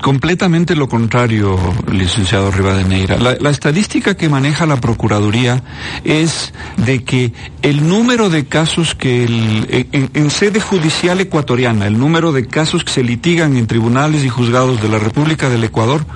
completamente 0.00 0.74
lo 0.74 0.88
contrario, 0.88 1.58
licenciado 1.92 2.50
Rivadeneira. 2.50 3.18
La, 3.18 3.36
la 3.38 3.50
estadística 3.50 4.16
que 4.16 4.30
maneja 4.30 4.64
la 4.64 4.80
Procuraduría 4.80 5.62
es 6.04 6.54
de 6.78 7.04
que 7.04 7.34
el 7.60 7.86
número 7.86 8.30
de 8.30 8.46
casos 8.46 8.94
que 8.94 9.24
en, 9.24 10.10
en, 10.14 10.30
sede 10.30 10.60
judicial 10.60 11.20
ecuatoriana, 11.20 11.86
el 11.86 11.98
número 11.98 12.32
de 12.32 12.46
casos 12.46 12.82
que 12.82 12.92
se 12.92 13.02
litigan 13.02 13.54
en 13.58 13.66
tribunales 13.66 14.24
y 14.24 14.30
juzgados 14.30 14.80
de 14.80 14.88
la 14.88 14.98
República 14.98 15.50
del 15.50 15.64
Ecuador, 15.64 16.06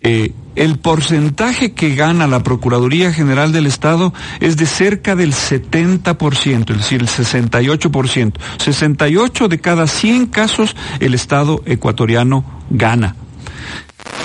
eh, 0.00 0.32
el 0.56 0.78
porcentaje 0.78 1.72
que 1.72 1.94
gana 1.94 2.26
la 2.26 2.42
Procuraduría 2.42 3.12
General 3.12 3.52
del 3.52 3.66
Estado 3.66 4.12
es 4.40 4.56
de 4.56 4.66
cerca 4.66 5.14
del 5.14 5.32
70%, 5.32 6.70
es 6.70 6.78
decir, 6.78 7.02
el 7.02 7.08
68%. 7.08 8.32
68 8.58 9.48
de 9.48 9.60
cada 9.60 9.86
100 9.86 10.26
casos 10.26 10.74
el 10.98 11.14
Estado 11.14 11.62
ecuatoriano 11.66 12.44
gana. 12.70 13.14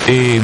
Eh, 0.07 0.41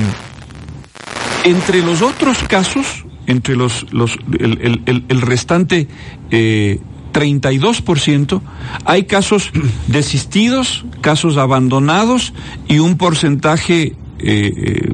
entre 1.46 1.82
los 1.82 2.02
otros 2.02 2.44
casos, 2.44 3.06
entre 3.26 3.56
los, 3.56 3.92
los 3.94 4.18
el, 4.38 5.22
restante 5.22 5.88
32%, 6.30 8.42
eh, 8.42 8.44
hay 8.84 9.06
casos 9.06 9.52
desistidos, 9.88 10.84
casos 11.02 11.38
abandonados 11.38 12.34
y 12.68 12.80
un 12.80 12.98
porcentaje 12.98 13.96
eh, 14.20 14.92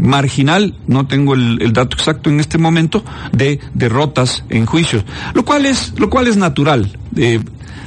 marginal, 0.00 0.74
no 0.86 1.06
tengo 1.06 1.34
el, 1.34 1.72
dato 1.72 1.96
exacto 1.96 2.30
en 2.30 2.40
este 2.40 2.58
momento, 2.58 3.04
de 3.32 3.60
derrotas 3.74 4.44
en 4.48 4.66
juicios, 4.66 5.04
lo 5.34 5.44
cual 5.44 5.66
es, 5.66 5.94
lo 5.98 6.10
cual 6.10 6.28
es 6.28 6.36
natural. 6.36 6.98
Eh, 7.16 7.40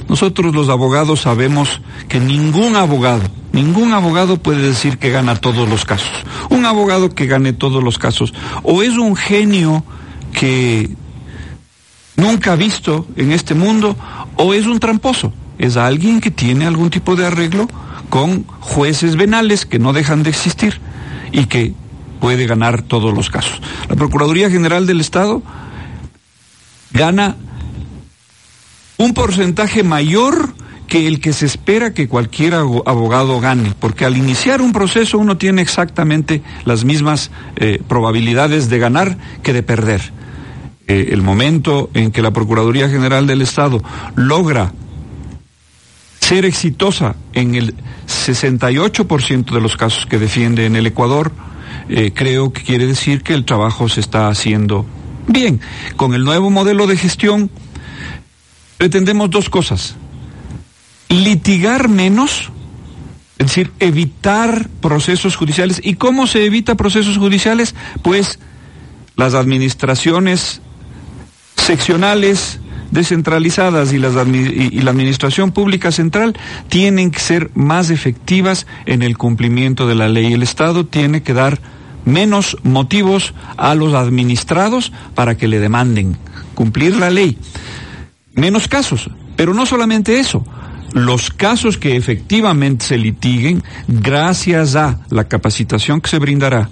nosotros 0.07 0.53
los 0.53 0.69
abogados 0.69 1.21
sabemos 1.21 1.81
que 2.07 2.19
ningún 2.19 2.75
abogado, 2.75 3.23
ningún 3.51 3.93
abogado 3.93 4.37
puede 4.37 4.61
decir 4.61 4.97
que 4.97 5.09
gana 5.09 5.35
todos 5.35 5.67
los 5.69 5.85
casos. 5.85 6.11
Un 6.49 6.65
abogado 6.65 7.09
que 7.09 7.25
gane 7.25 7.53
todos 7.53 7.83
los 7.83 7.97
casos 7.97 8.33
o 8.63 8.83
es 8.83 8.97
un 8.97 9.15
genio 9.15 9.83
que 10.33 10.89
nunca 12.17 12.53
ha 12.53 12.55
visto 12.55 13.07
en 13.15 13.31
este 13.31 13.53
mundo 13.53 13.95
o 14.35 14.53
es 14.53 14.65
un 14.65 14.79
tramposo. 14.79 15.33
Es 15.57 15.77
alguien 15.77 16.19
que 16.19 16.31
tiene 16.31 16.65
algún 16.65 16.89
tipo 16.89 17.15
de 17.15 17.25
arreglo 17.25 17.67
con 18.09 18.43
jueces 18.59 19.15
venales 19.15 19.65
que 19.65 19.79
no 19.79 19.93
dejan 19.93 20.23
de 20.23 20.31
existir 20.31 20.81
y 21.31 21.45
que 21.45 21.73
puede 22.23 22.47
ganar 22.47 22.83
todos 22.83 23.13
los 23.13 23.29
casos. 23.29 23.61
La 23.89 23.97
Procuraduría 23.97 24.49
General 24.49 24.87
del 24.87 25.01
Estado 25.01 25.43
gana 26.93 27.35
un 28.95 29.13
porcentaje 29.13 29.83
mayor 29.83 30.55
que 30.87 31.05
el 31.05 31.19
que 31.19 31.33
se 31.33 31.45
espera 31.45 31.93
que 31.93 32.07
cualquier 32.07 32.53
abogado 32.53 33.41
gane, 33.41 33.73
porque 33.77 34.05
al 34.05 34.15
iniciar 34.15 34.61
un 34.61 34.71
proceso 34.71 35.17
uno 35.17 35.35
tiene 35.35 35.61
exactamente 35.61 36.41
las 36.63 36.85
mismas 36.85 37.29
eh, 37.57 37.81
probabilidades 37.89 38.69
de 38.69 38.79
ganar 38.79 39.17
que 39.43 39.51
de 39.51 39.63
perder. 39.63 40.13
Eh, 40.87 41.09
el 41.11 41.23
momento 41.23 41.89
en 41.93 42.13
que 42.13 42.21
la 42.21 42.31
Procuraduría 42.31 42.87
General 42.87 43.27
del 43.27 43.41
Estado 43.41 43.83
logra 44.15 44.71
ser 46.21 46.45
exitosa 46.45 47.17
en 47.33 47.55
el 47.55 47.75
68% 48.07 49.51
de 49.51 49.59
los 49.59 49.75
casos 49.75 50.05
que 50.05 50.19
defiende 50.19 50.65
en 50.65 50.77
el 50.77 50.87
Ecuador, 50.87 51.33
eh, 51.89 52.11
creo 52.13 52.53
que 52.53 52.63
quiere 52.63 52.87
decir 52.87 53.23
que 53.23 53.33
el 53.33 53.45
trabajo 53.45 53.89
se 53.89 53.99
está 53.99 54.29
haciendo 54.29 54.85
bien. 55.27 55.61
Con 55.95 56.13
el 56.13 56.23
nuevo 56.23 56.49
modelo 56.49 56.87
de 56.87 56.97
gestión 56.97 57.49
pretendemos 58.77 59.29
dos 59.29 59.49
cosas. 59.49 59.95
Litigar 61.09 61.89
menos, 61.89 62.51
es 63.37 63.47
decir, 63.47 63.71
evitar 63.79 64.69
procesos 64.81 65.35
judiciales. 65.35 65.79
¿Y 65.83 65.95
cómo 65.95 66.27
se 66.27 66.45
evita 66.45 66.75
procesos 66.75 67.17
judiciales? 67.17 67.75
Pues 68.01 68.39
las 69.15 69.33
administraciones 69.33 70.61
seccionales 71.55 72.59
descentralizadas 72.93 73.91
y, 73.91 73.95
y, 73.95 74.81
la 74.81 74.91
administración 74.91 75.51
pública 75.51 75.91
central 75.91 76.37
tienen 76.69 77.09
que 77.09 77.19
ser 77.19 77.49
más 77.55 77.89
efectivas 77.89 78.67
en 78.85 79.01
el 79.01 79.17
cumplimiento 79.17 79.87
de 79.87 79.95
la 79.95 80.07
ley. 80.07 80.33
El 80.33 80.43
Estado 80.43 80.85
tiene 80.85 81.23
que 81.23 81.33
dar 81.33 81.59
menos 82.05 82.57
motivos 82.63 83.33
a 83.57 83.73
los 83.73 83.95
administrados 83.95 84.91
para 85.15 85.35
que 85.35 85.47
le 85.47 85.59
demanden 85.59 86.15
cumplir 86.53 86.95
la 86.95 87.09
ley. 87.09 87.37
Menos 88.35 88.67
casos, 88.67 89.09
pero 89.35 89.53
no 89.53 89.65
solamente 89.65 90.19
eso. 90.19 90.45
Los 90.93 91.31
casos 91.31 91.79
que 91.79 91.95
efectivamente 91.95 92.85
se 92.85 92.99
litiguen, 92.99 93.63
gracias 93.87 94.75
a 94.75 94.99
la 95.09 95.27
capacitación 95.27 95.99
que 95.99 96.09
se 96.09 96.19
brindará 96.19 96.69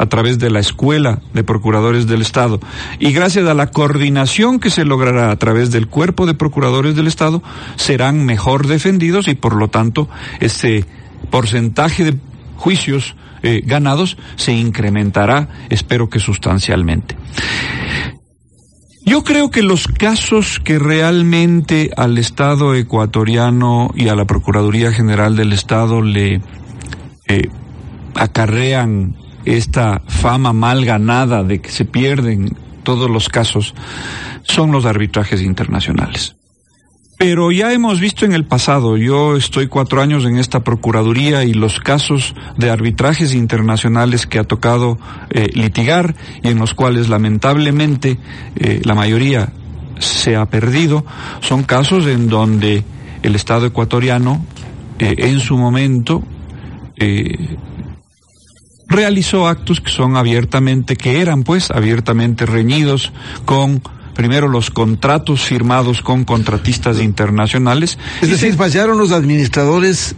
a 0.00 0.06
través 0.06 0.38
de 0.38 0.48
la 0.48 0.60
Escuela 0.60 1.20
de 1.34 1.44
Procuradores 1.44 2.06
del 2.06 2.22
Estado 2.22 2.58
y 2.98 3.12
gracias 3.12 3.46
a 3.46 3.52
la 3.52 3.66
coordinación 3.66 4.58
que 4.58 4.70
se 4.70 4.86
logrará 4.86 5.30
a 5.30 5.36
través 5.36 5.70
del 5.70 5.88
Cuerpo 5.88 6.24
de 6.24 6.32
Procuradores 6.32 6.96
del 6.96 7.06
Estado, 7.06 7.42
serán 7.76 8.24
mejor 8.24 8.66
defendidos 8.66 9.28
y 9.28 9.34
por 9.34 9.54
lo 9.54 9.68
tanto 9.68 10.08
ese 10.40 10.86
porcentaje 11.30 12.04
de 12.04 12.16
juicios 12.56 13.14
eh, 13.42 13.60
ganados 13.62 14.16
se 14.36 14.54
incrementará, 14.54 15.48
espero 15.68 16.08
que 16.08 16.18
sustancialmente. 16.18 17.18
Yo 19.04 19.22
creo 19.22 19.50
que 19.50 19.62
los 19.62 19.86
casos 19.86 20.60
que 20.64 20.78
realmente 20.78 21.90
al 21.94 22.16
Estado 22.16 22.74
ecuatoriano 22.74 23.90
y 23.94 24.08
a 24.08 24.14
la 24.14 24.24
Procuraduría 24.24 24.92
General 24.92 25.36
del 25.36 25.52
Estado 25.52 26.00
le 26.00 26.40
eh, 27.28 27.48
acarrean 28.14 29.14
esta 29.56 30.02
fama 30.06 30.52
mal 30.52 30.84
ganada 30.84 31.42
de 31.42 31.60
que 31.60 31.70
se 31.70 31.84
pierden 31.84 32.56
todos 32.82 33.10
los 33.10 33.28
casos 33.28 33.74
son 34.42 34.72
los 34.72 34.84
arbitrajes 34.84 35.42
internacionales. 35.42 36.36
Pero 37.18 37.52
ya 37.52 37.70
hemos 37.74 38.00
visto 38.00 38.24
en 38.24 38.32
el 38.32 38.46
pasado, 38.46 38.96
yo 38.96 39.36
estoy 39.36 39.66
cuatro 39.66 40.00
años 40.00 40.24
en 40.24 40.38
esta 40.38 40.64
Procuraduría 40.64 41.44
y 41.44 41.52
los 41.52 41.78
casos 41.78 42.34
de 42.56 42.70
arbitrajes 42.70 43.34
internacionales 43.34 44.26
que 44.26 44.38
ha 44.38 44.44
tocado 44.44 44.98
eh, 45.28 45.50
litigar 45.52 46.14
y 46.42 46.48
en 46.48 46.58
los 46.58 46.72
cuales 46.72 47.10
lamentablemente 47.10 48.16
eh, 48.56 48.80
la 48.84 48.94
mayoría 48.94 49.52
se 49.98 50.34
ha 50.34 50.46
perdido, 50.46 51.04
son 51.40 51.62
casos 51.64 52.06
en 52.06 52.28
donde 52.28 52.84
el 53.22 53.34
Estado 53.34 53.66
ecuatoriano 53.66 54.42
eh, 54.98 55.14
en 55.18 55.40
su 55.40 55.58
momento 55.58 56.22
realizó 58.90 59.48
actos 59.48 59.80
que 59.80 59.90
son 59.90 60.16
abiertamente, 60.16 60.96
que 60.96 61.20
eran 61.20 61.44
pues 61.44 61.70
abiertamente 61.70 62.44
reñidos 62.44 63.12
con 63.46 63.80
primero 64.14 64.48
los 64.48 64.70
contratos 64.70 65.40
firmados 65.40 66.02
con 66.02 66.24
contratistas 66.24 67.00
internacionales. 67.00 67.98
Es 68.20 68.28
decir, 68.28 68.54
fallaron 68.54 68.98
los 68.98 69.12
administradores 69.12 70.14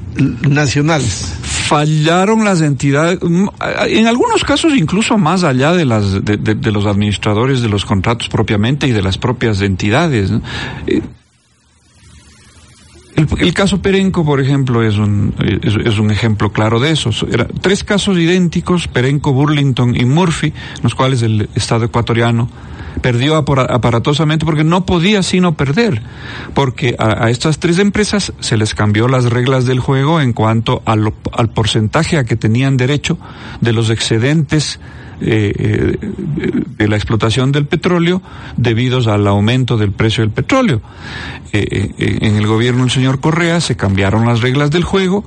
nacionales. 0.49 1.35
Fallaron 1.43 2.45
las 2.45 2.63
entidades, 2.63 3.21
mm, 3.23 3.47
en 3.87 4.07
algunos 4.09 4.43
casos 4.43 4.73
incluso 4.77 5.19
más 5.19 5.45
allá 5.45 5.73
de, 5.73 5.85
las, 5.85 6.25
de, 6.25 6.73
los 6.73 6.87
administradores 6.87 7.63
de 7.63 7.69
los 7.69 7.85
contratos 7.85 8.29
propiamente 8.29 8.89
y 8.89 8.91
de 8.91 9.03
las 9.03 9.19
propias 9.19 9.61
entidades. 9.61 10.33
Eh, 10.89 11.03
el, 13.17 13.55
caso 13.55 13.83
Perenco, 13.83 14.25
por 14.25 14.41
ejemplo, 14.41 14.83
es 14.83 14.97
un, 14.97 15.35
es, 15.63 15.99
un 15.99 16.11
ejemplo 16.11 16.51
claro 16.53 16.81
de 16.81 16.93
eso. 16.93 17.11
Tres 17.61 17.85
casos 17.85 18.17
idénticos, 18.19 18.89
Perenco, 18.89 19.33
Burlington 19.33 19.95
y 19.95 20.05
Murphy, 20.05 20.53
los 20.83 20.95
cuales 20.95 21.23
el 21.23 21.49
Estado 21.55 21.85
ecuatoriano 21.85 22.49
perdió 23.01 23.37
aparatosamente 23.37 24.45
porque 24.45 24.65
no 24.65 24.85
podía 24.85 25.23
sino 25.23 25.55
perder, 25.55 26.03
porque 26.55 26.95
a, 26.99 27.31
estas 27.31 27.59
tres 27.59 27.79
empresas 27.79 28.33
se 28.41 28.57
les 28.57 28.75
cambió 28.75 29.09
las 29.09 29.25
reglas 29.25 29.65
del 29.65 29.81
juego 29.81 30.21
en 30.21 30.33
cuanto 30.33 30.83
al 30.85 31.51
porcentaje 31.55 32.19
a 32.19 32.25
que 32.25 32.37
tenían 32.37 32.77
derecho 32.77 33.19
de 33.61 33.73
los 33.73 33.91
excedentes 33.91 34.79
eh, 35.25 35.53
eh, 35.57 35.99
de 36.79 36.89
la 36.89 36.97
explotación 36.97 37.53
del 37.53 37.67
petróleo 37.67 38.21
debido 38.57 38.99
al 39.13 39.27
aumento 39.29 39.77
del 39.77 39.93
precio 39.93 40.25
del 40.25 40.33
petróleo. 40.33 40.83
Eh, 41.53 42.19
en 42.21 42.35
el 42.35 42.47
gobierno 42.47 42.81
del 42.81 42.91
señor 42.91 43.21
Correa 43.21 43.61
se 43.61 43.77
cambiaron 43.77 44.27
las 44.27 44.41
reglas 44.41 44.73
del 44.73 44.83
juego, 44.83 45.25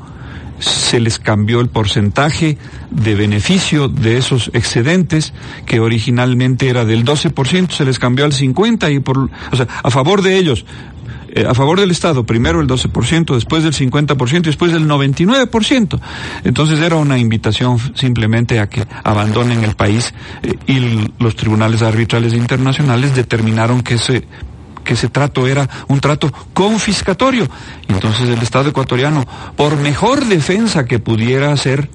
se 0.60 1.00
les 1.00 1.18
cambió 1.18 1.62
el 1.62 1.70
porcentaje 1.70 2.58
de 2.92 3.16
beneficio 3.16 3.88
de 3.88 4.18
esos 4.18 4.52
excedentes 4.54 5.34
que 5.66 5.80
originalmente 5.80 6.68
era 6.68 6.84
del 6.84 7.06
12%, 7.06 7.72
se 7.72 7.86
les 7.86 7.98
cambió 7.98 8.26
al 8.26 8.34
50 8.34 8.90
y 8.92 9.00
por, 9.00 9.18
o 9.52 9.56
sea, 9.56 9.68
a 9.82 9.92
favor 9.92 10.22
de 10.22 10.38
ellos 10.38 10.66
eh, 11.36 11.46
a 11.46 11.54
favor 11.54 11.78
del 11.80 11.92
Estado, 11.92 12.26
primero 12.26 12.62
el 12.62 12.68
12%, 12.68 13.34
después 13.36 13.64
del 13.64 13.74
50% 13.74 14.38
y 14.38 14.42
después 14.42 14.72
del 14.72 14.88
99%. 14.88 16.00
Entonces 16.46 16.80
era 16.80 16.96
una 16.96 17.18
invitación 17.18 17.78
simplemente 17.94 18.62
a 18.62 18.70
que 18.70 18.86
abandonen 19.04 19.66
el 19.66 19.76
país 19.76 20.14
eh, 20.44 20.54
y 20.66 21.12
los 21.22 21.36
tribunales 21.36 21.82
arbitrales 21.82 22.34
internacionales 22.34 23.14
determinaron 23.14 23.82
que 23.82 23.96
ese 23.96 24.26
que 24.86 24.94
ese 24.94 25.10
trato 25.10 25.48
era 25.48 25.68
un 25.88 26.00
trato 26.00 26.32
confiscatorio. 26.54 27.50
Entonces 27.90 28.30
el 28.30 28.42
Estado 28.42 28.70
ecuatoriano, 28.70 29.26
por 29.58 29.76
mejor 29.78 30.24
defensa 30.26 30.86
que 30.86 31.00
pudiera 31.00 31.52
hacer, 31.52 31.90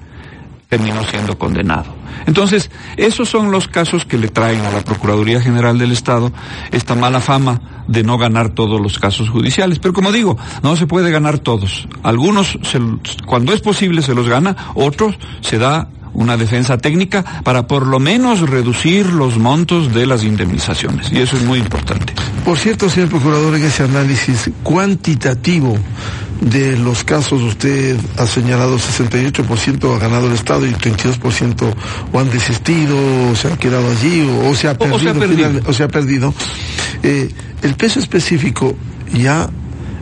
terminó 0.71 1.03
siendo 1.03 1.37
condenado. 1.37 1.93
Entonces, 2.25 2.71
esos 2.95 3.27
son 3.27 3.51
los 3.51 3.67
casos 3.67 4.05
que 4.05 4.17
le 4.17 4.29
traen 4.29 4.61
a 4.61 4.71
la 4.71 4.79
Procuraduría 4.79 5.41
General 5.41 5.77
del 5.77 5.91
Estado 5.91 6.31
esta 6.71 6.95
mala 6.95 7.19
fama 7.19 7.83
de 7.89 8.03
no 8.03 8.17
ganar 8.17 8.51
todos 8.51 8.79
los 8.79 8.97
casos 8.97 9.29
judiciales. 9.29 9.79
Pero 9.79 9.93
como 9.93 10.13
digo, 10.13 10.37
no 10.63 10.77
se 10.77 10.87
puede 10.87 11.11
ganar 11.11 11.39
todos. 11.39 11.89
Algunos, 12.03 12.57
cuando 13.25 13.51
es 13.51 13.59
posible, 13.59 14.01
se 14.01 14.15
los 14.15 14.29
gana, 14.29 14.55
otros 14.73 15.17
se 15.41 15.57
da 15.57 15.89
una 16.13 16.37
defensa 16.37 16.77
técnica 16.77 17.41
para 17.43 17.67
por 17.67 17.85
lo 17.85 17.99
menos 17.99 18.39
reducir 18.39 19.07
los 19.07 19.37
montos 19.37 19.93
de 19.93 20.05
las 20.05 20.23
indemnizaciones. 20.23 21.11
Y 21.11 21.19
eso 21.19 21.35
es 21.35 21.43
muy 21.43 21.59
importante. 21.59 22.13
Por 22.45 22.57
cierto, 22.57 22.89
señor 22.89 23.09
Procurador, 23.09 23.55
en 23.55 23.63
ese 23.63 23.83
análisis 23.83 24.49
cuantitativo 24.63 25.77
de 26.41 26.75
los 26.75 27.03
casos, 27.03 27.41
usted 27.41 27.97
ha 28.17 28.25
señalado 28.25 28.77
68% 28.77 29.95
ha 29.95 29.99
ganado 29.99 30.27
el 30.27 30.33
Estado 30.33 30.65
y 30.65 30.71
32% 30.71 31.73
o 32.11 32.19
han 32.19 32.29
desistido, 32.31 32.97
o 33.31 33.35
se 33.35 33.47
han 33.47 33.57
quedado 33.57 33.89
allí, 33.89 34.27
o, 34.43 34.55
se 34.55 34.67
ha 34.67 34.77
perdido. 34.77 35.61
O 35.67 35.73
se 35.73 35.83
ha 35.83 35.87
perdido. 35.87 36.33
Eh, 37.03 37.29
el 37.61 37.75
peso 37.75 37.99
específico 37.99 38.75
ya 39.13 39.49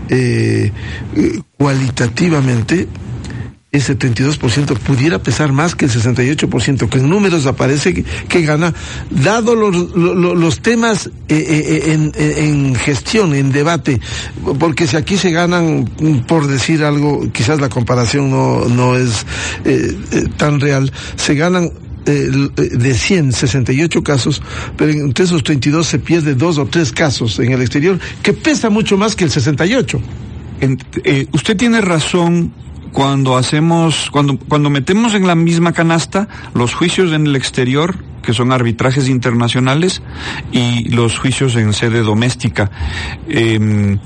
eh, 0.10 0.72
eh 1.16 1.42
cualitativamente 1.58 2.88
ese 3.72 3.98
32% 3.98 4.80
pudiera 4.80 5.20
pesar 5.20 5.52
más 5.52 5.76
que 5.76 5.86
el 5.86 5.92
68%, 5.92 6.90
que 6.90 6.98
en 6.98 7.10
números 7.10 7.46
aparece 7.46 8.04
que, 8.28 8.42
gana, 8.42 8.74
dado 9.12 9.54
los, 9.54 9.96
los, 9.96 10.60
temas 10.62 11.06
eh, 11.06 11.12
eh, 11.30 11.82
eh, 11.86 11.94
en, 11.94 12.12
en, 12.18 12.76
gestión, 12.76 13.36
en 13.36 13.52
debate, 13.52 14.02
porque 14.58 14.88
si 14.88 14.98
aquí 14.98 15.18
se 15.18 15.30
ganan, 15.30 15.86
por 16.28 16.48
decir 16.48 16.84
algo, 16.84 17.32
quizás 17.32 17.62
la 17.62 17.70
comparación 17.70 18.32
no, 18.32 18.66
no 18.66 18.96
es 18.96 19.26
tan 20.38 20.60
real, 20.60 20.92
se 21.16 21.36
ganan 21.36 21.70
de 22.06 22.94
100, 22.96 23.34
68 23.34 24.04
casos, 24.04 24.42
pero 24.78 24.92
entre 24.92 25.26
esos 25.26 25.44
32 25.44 25.86
se 25.86 26.00
pierde 26.00 26.34
dos 26.34 26.58
o 26.58 26.66
tres 26.66 26.92
casos 26.92 27.38
en 27.38 27.52
el 27.52 27.62
exterior, 27.62 28.00
que 28.24 28.34
pesa 28.34 28.72
mucho 28.72 28.98
más 28.98 29.16
que 29.16 29.26
el 29.26 29.30
68. 29.30 30.02
usted 31.34 31.56
tiene 31.56 31.82
razón 31.82 32.52
cuando 32.92 33.38
hacemos, 33.38 34.10
cuando, 34.12 34.38
cuando 34.38 34.70
metemos 34.70 35.14
en 35.14 35.28
la 35.28 35.36
misma 35.36 35.74
canasta 35.74 36.28
los 36.54 36.74
juicios 36.74 37.12
en 37.12 37.28
el 37.28 37.36
exterior, 37.36 37.96
que 38.22 38.34
son 38.34 38.52
arbitrajes 38.52 39.10
internacionales, 39.10 40.02
y 40.52 40.90
los 40.90 41.18
juicios 41.18 41.56
en 41.56 41.74
sede 41.74 42.02
doméstica. 42.02 42.72
Em, 43.28 44.00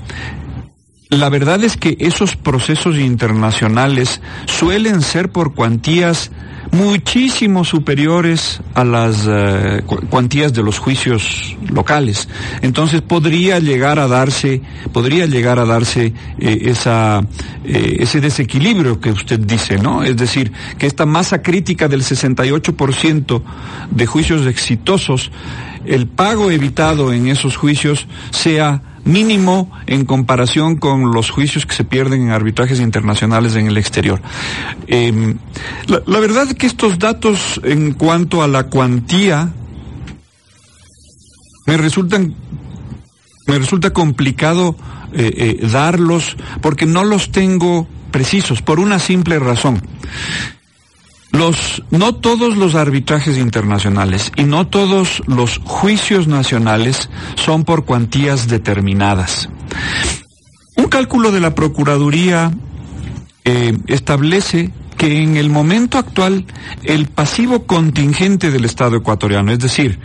la 1.10 1.28
verdad 1.28 1.62
es 1.62 1.76
que 1.76 1.96
esos 2.00 2.36
procesos 2.36 2.96
internacionales 2.96 4.20
suelen 4.46 5.02
ser 5.02 5.30
por 5.30 5.54
cuantías 5.54 6.30
muchísimo 6.74 7.64
superiores 7.64 8.60
a 8.74 8.84
las 8.84 9.26
eh, 9.28 9.82
cuantías 10.10 10.52
de 10.52 10.62
los 10.62 10.78
juicios 10.78 11.56
locales. 11.72 12.28
Entonces 12.62 13.00
podría 13.00 13.60
llegar 13.60 13.98
a 13.98 14.08
darse, 14.08 14.60
podría 14.92 15.26
llegar 15.26 15.58
a 15.60 15.64
darse 15.64 16.12
eh, 16.38 16.62
esa, 16.62 17.20
eh, 17.64 17.96
ese 18.00 18.20
desequilibrio 18.20 19.00
que 19.00 19.10
usted 19.10 19.38
dice, 19.38 19.78
¿no? 19.78 20.02
Es 20.02 20.16
decir, 20.16 20.52
que 20.76 20.86
esta 20.86 21.06
masa 21.06 21.42
crítica 21.42 21.86
del 21.86 22.02
68% 22.02 23.42
de 23.90 24.06
juicios 24.06 24.46
exitosos, 24.46 25.30
el 25.86 26.08
pago 26.08 26.50
evitado 26.50 27.12
en 27.12 27.28
esos 27.28 27.56
juicios 27.56 28.08
sea 28.30 28.82
mínimo 29.04 29.70
en 29.86 30.04
comparación 30.04 30.76
con 30.76 31.12
los 31.12 31.30
juicios 31.30 31.66
que 31.66 31.74
se 31.74 31.84
pierden 31.84 32.22
en 32.22 32.30
arbitrajes 32.30 32.80
internacionales 32.80 33.54
en 33.54 33.66
el 33.66 33.76
exterior. 33.76 34.20
Em, 34.86 35.38
la, 35.86 36.20
verdad 36.20 36.48
es 36.48 36.54
que 36.54 36.66
estos 36.66 36.98
datos 36.98 37.60
en 37.64 37.92
cuanto 37.92 38.42
a 38.42 38.48
la 38.48 38.64
cuantía 38.64 39.52
me 41.66 41.76
resultan 41.76 42.34
me 43.46 43.58
resulta 43.58 43.90
complicado 43.90 44.74
eh, 45.12 45.58
eh, 45.60 45.68
darlos 45.68 46.36
porque 46.62 46.86
no 46.86 47.04
los 47.04 47.30
tengo 47.30 47.86
precisos 48.10 48.62
por 48.62 48.80
una 48.80 48.98
simple 48.98 49.38
razón. 49.38 49.82
Los, 51.34 51.82
no 51.90 52.14
todos 52.14 52.56
los 52.56 52.76
arbitrajes 52.76 53.38
internacionales 53.38 54.30
y 54.36 54.44
no 54.44 54.68
todos 54.68 55.20
los 55.26 55.58
juicios 55.64 56.28
nacionales 56.28 57.10
son 57.34 57.64
por 57.64 57.84
cuantías 57.84 58.46
determinadas. 58.46 59.48
Un 60.76 60.86
cálculo 60.86 61.32
de 61.32 61.40
la 61.40 61.54
Procuraduría 61.54 62.52
eh, 63.44 63.76
establece 63.88 64.70
que 64.96 65.22
en 65.22 65.36
el 65.36 65.50
momento 65.50 65.98
actual 65.98 66.46
el 66.84 67.08
pasivo 67.08 67.66
contingente 67.66 68.52
del 68.52 68.64
Estado 68.64 68.96
ecuatoriano, 68.96 69.50
es 69.50 69.58
decir, 69.58 69.98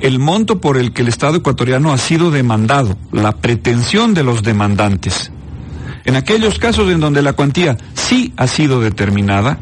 el 0.00 0.18
monto 0.18 0.60
por 0.60 0.78
el 0.78 0.92
que 0.92 1.02
el 1.02 1.08
Estado 1.08 1.36
ecuatoriano 1.36 1.92
ha 1.92 1.98
sido 1.98 2.32
demandado, 2.32 2.98
la 3.12 3.36
pretensión 3.36 4.14
de 4.14 4.24
los 4.24 4.42
demandantes, 4.42 5.30
en 6.04 6.16
aquellos 6.16 6.58
casos 6.58 6.90
en 6.90 6.98
donde 6.98 7.22
la 7.22 7.34
cuantía 7.34 7.76
sí 7.94 8.32
ha 8.36 8.48
sido 8.48 8.80
determinada, 8.80 9.60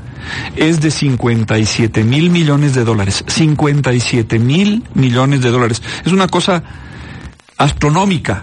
es 0.57 0.81
de 0.81 0.90
57 0.90 2.05
mil 2.05 2.31
millones 2.31 2.75
de 2.75 2.85
dólares. 2.85 3.25
57 3.27 4.38
mil 4.38 4.85
millones 4.95 5.43
de 5.43 5.51
dólares. 5.51 5.83
Es 6.05 6.12
una 6.12 6.29
cosa 6.29 6.62
astronómica. 7.57 8.43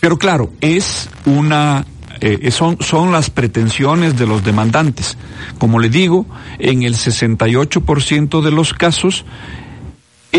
Pero 0.00 0.18
claro, 0.18 0.52
es 0.60 1.08
una 1.24 1.84
eh, 2.20 2.50
son, 2.50 2.78
son 2.80 3.12
las 3.12 3.30
pretensiones 3.30 4.16
de 4.16 4.26
los 4.26 4.44
demandantes. 4.44 5.16
Como 5.58 5.78
le 5.78 5.88
digo, 5.88 6.26
en 6.58 6.82
el 6.82 6.94
68% 6.94 8.42
de 8.42 8.50
los 8.50 8.72
casos 8.72 9.24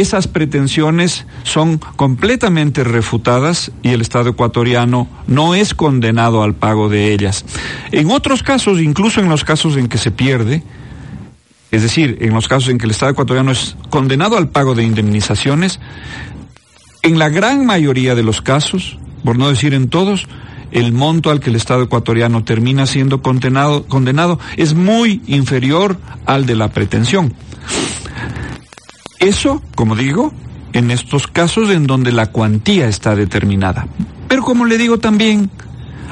esas 0.02 0.28
pretensiones 0.28 1.26
son 1.44 1.78
completamente 1.78 2.84
refutadas 2.84 3.72
y 3.82 3.90
el 3.90 4.02
Estado 4.02 4.30
ecuatoriano 4.30 5.08
no 5.28 5.56
es 5.56 5.74
condenado 5.74 6.44
al 6.44 6.54
pago 6.54 6.88
de 6.88 7.14
ellas. 7.14 7.46
En 7.92 8.12
otros 8.12 8.44
casos, 8.44 8.80
incluso 8.80 9.20
en 9.20 9.30
los 9.30 9.44
casos 9.44 9.76
en 9.76 9.88
que 9.88 9.98
se 9.98 10.12
pierde, 10.12 10.64
es 11.72 11.82
decir, 11.82 12.18
en 12.22 12.34
los 12.34 12.48
casos 12.48 12.70
en 12.70 12.78
que 12.78 12.86
el 12.86 12.92
Estado 12.92 13.12
ecuatoriano 13.12 13.52
es 13.52 13.76
condenado 13.90 14.38
al 14.38 14.50
pago 14.50 14.76
de 14.76 14.84
indemnizaciones, 14.84 15.80
en 17.02 17.20
la 17.20 17.30
gran 17.30 17.66
mayoría 17.66 18.16
de 18.16 18.24
los 18.24 18.42
casos, 18.42 19.00
por 19.24 19.38
no 19.38 19.50
decir 19.50 19.74
en 19.74 19.90
todos, 19.90 20.28
el 20.72 20.92
monto 20.94 21.32
al 21.32 21.40
que 21.40 21.50
el 21.50 21.56
Estado 21.56 21.84
ecuatoriano 21.84 22.44
termina 22.44 22.86
siendo 22.86 23.22
condenado, 23.22 23.86
condenado 23.86 24.40
es 24.58 24.74
muy 24.74 25.22
inferior 25.28 25.98
al 26.26 26.46
de 26.46 26.56
la 26.56 26.70
pretensión. 26.70 27.34
Eso, 29.20 29.62
como 29.76 29.96
digo, 29.96 30.34
en 30.74 30.92
estos 30.92 31.28
casos 31.28 31.70
en 31.70 31.88
donde 31.88 32.12
la 32.12 32.28
cuantía 32.28 32.88
está 32.88 33.16
determinada. 33.16 33.88
Pero 34.28 34.44
como 34.44 34.66
le 34.66 34.78
digo 34.78 35.00
también, 35.00 35.50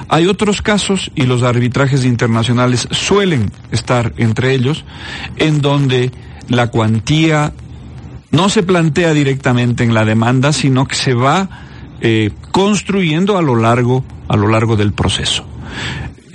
hay 0.07 0.27
otros 0.27 0.61
casos, 0.61 1.11
y 1.15 1.23
los 1.23 1.43
arbitrajes 1.43 2.05
internacionales 2.05 2.87
suelen 2.91 3.51
estar 3.71 4.13
entre 4.17 4.53
ellos, 4.53 4.85
en 5.37 5.61
donde 5.61 6.11
la 6.47 6.67
cuantía 6.67 7.53
no 8.31 8.49
se 8.49 8.63
plantea 8.63 9.13
directamente 9.13 9.83
en 9.83 9.93
la 9.93 10.05
demanda, 10.05 10.53
sino 10.53 10.87
que 10.87 10.95
se 10.95 11.13
va 11.13 11.49
eh, 12.01 12.31
construyendo 12.51 13.37
a 13.37 13.41
lo 13.41 13.55
largo, 13.55 14.03
a 14.27 14.35
lo 14.35 14.47
largo 14.47 14.75
del 14.75 14.93
proceso. 14.93 15.45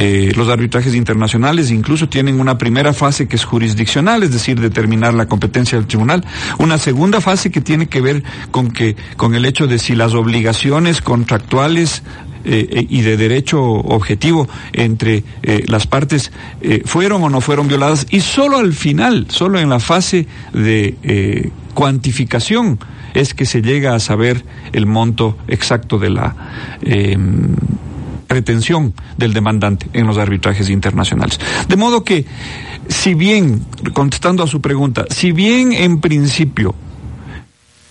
Eh, 0.03 0.33
los 0.35 0.49
arbitrajes 0.49 0.95
internacionales 0.95 1.71
incluso 1.71 2.09
tienen 2.09 2.41
una 2.41 2.57
primera 2.57 2.95
fase 2.95 3.29
que 3.29 3.37
es 3.37 3.45
jurisdiccional, 3.45 4.23
es 4.23 4.33
decir, 4.33 4.59
determinar 4.59 5.13
la 5.13 5.27
competencia 5.27 5.77
del 5.77 5.87
tribunal, 5.87 6.25
una 6.59 6.79
segunda 6.79 7.21
fase 7.21 7.51
que 7.51 7.61
tiene 7.61 7.87
que 7.87 8.01
ver 8.01 8.25
con 8.51 8.71
que 8.71 8.97
con 9.19 9.35
el 9.35 9.45
hecho 9.45 9.67
de 9.67 9.79
si 9.79 9.95
las 9.95 10.15
obligaciones 10.15 11.03
contractuales 11.03 12.03
eh, 12.47 12.67
eh, 12.71 12.87
y 12.89 13.03
de 13.03 13.19
derecho 13.19 13.61
objetivo 13.63 14.49
entre 14.73 15.23
las 15.67 15.87
partes 15.87 16.33
fueron 16.87 17.23
o 17.23 17.29
no 17.29 17.43
fueron 17.43 17.69
violadas. 17.69 18.07
Y 18.09 18.21
solo 18.21 18.57
al 18.57 18.73
final, 18.73 19.27
solo 19.29 19.61
en 19.61 19.69
la 19.69 19.81
fase 19.81 20.27
de 20.55 21.53
cuantificación 21.75 22.79
es 23.13 23.35
que 23.35 23.45
se 23.45 23.61
llega 23.61 23.95
a 23.95 24.01
saber 24.01 24.47
el 24.73 24.87
monto 24.87 25.37
exacto 25.47 25.99
de 25.99 26.09
la 26.09 26.37
pretensión 28.31 28.95
del 29.17 29.33
demandante 29.35 29.89
en 29.93 30.07
los 30.07 30.17
arbitrajes 30.17 30.71
internacionales. 30.71 31.41
De 31.67 31.75
modo 31.75 32.05
que, 32.05 32.27
si 32.89 33.15
bien, 33.15 33.67
contestando 33.93 34.45
a 34.45 34.47
su 34.47 34.61
pregunta, 34.61 35.05
si 35.11 35.33
bien 35.33 35.73
en 35.73 36.01
principio 36.01 36.77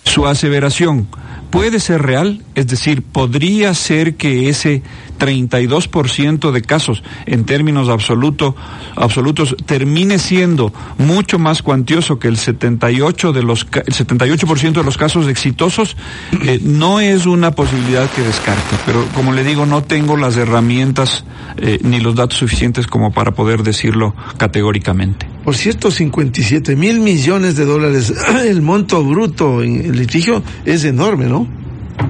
su 0.10 0.28
aseveración. 0.28 1.08
Puede 1.52 1.80
ser 1.80 2.04
real, 2.04 2.44
es 2.54 2.68
decir, 2.68 3.02
podría 3.02 3.74
ser 3.74 4.16
que 4.16 4.50
ese 4.50 4.84
32% 5.20 6.52
de 6.52 6.62
casos 6.62 7.04
en 7.26 7.46
términos 7.46 7.90
absoluto, 7.90 8.56
absolutos 8.96 9.56
termine 9.66 10.20
siendo 10.20 10.72
mucho 10.98 11.40
más 11.40 11.64
cuantioso 11.64 12.20
que 12.20 12.28
el 12.28 12.38
78 12.38 13.34
de 13.34 13.44
los 13.44 13.62
el 13.62 13.94
78% 13.94 14.74
de 14.74 14.84
los 14.84 14.98
casos 14.98 15.28
exitosos 15.28 15.98
eh, 16.46 16.60
no 16.64 17.00
es 17.00 17.26
una 17.26 17.52
posibilidad 17.52 18.10
que 18.12 18.22
descarte, 18.22 18.76
pero 18.86 19.06
como 19.16 19.34
le 19.34 19.44
digo 19.44 19.66
no 19.66 19.84
tengo 19.84 20.18
las 20.18 20.38
herramientas 20.38 21.26
eh, 21.58 21.80
ni 21.82 22.00
los 22.00 22.16
datos 22.16 22.38
suficientes 22.38 22.88
como 22.88 23.12
para 23.12 23.32
poder 23.32 23.64
decirlo 23.64 24.16
categóricamente. 24.38 25.28
Por 25.50 25.58
cierto, 25.58 25.90
57 25.90 26.76
mil 26.76 27.00
millones 27.00 27.56
de 27.56 27.66
dólares, 27.66 28.14
el 28.46 28.62
monto 28.62 29.04
bruto 29.04 29.64
en 29.64 29.98
litigio 29.98 30.44
es 30.64 30.84
enorme, 30.84 31.26
¿no? 31.26 31.48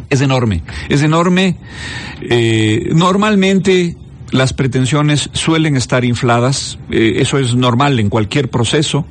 es 0.10 0.20
enorme. 0.20 0.62
Es 0.90 1.04
enorme. 1.04 1.56
Eh, 2.22 2.90
normalmente 2.92 3.96
las 4.32 4.52
pretensiones 4.52 5.30
suelen 5.32 5.78
estar 5.78 6.04
infladas, 6.04 6.80
eh, 6.92 7.14
eso 7.20 7.38
es 7.40 7.56
normal 7.56 8.02
en 8.02 8.10
cualquier 8.10 8.50
proceso, 8.50 9.06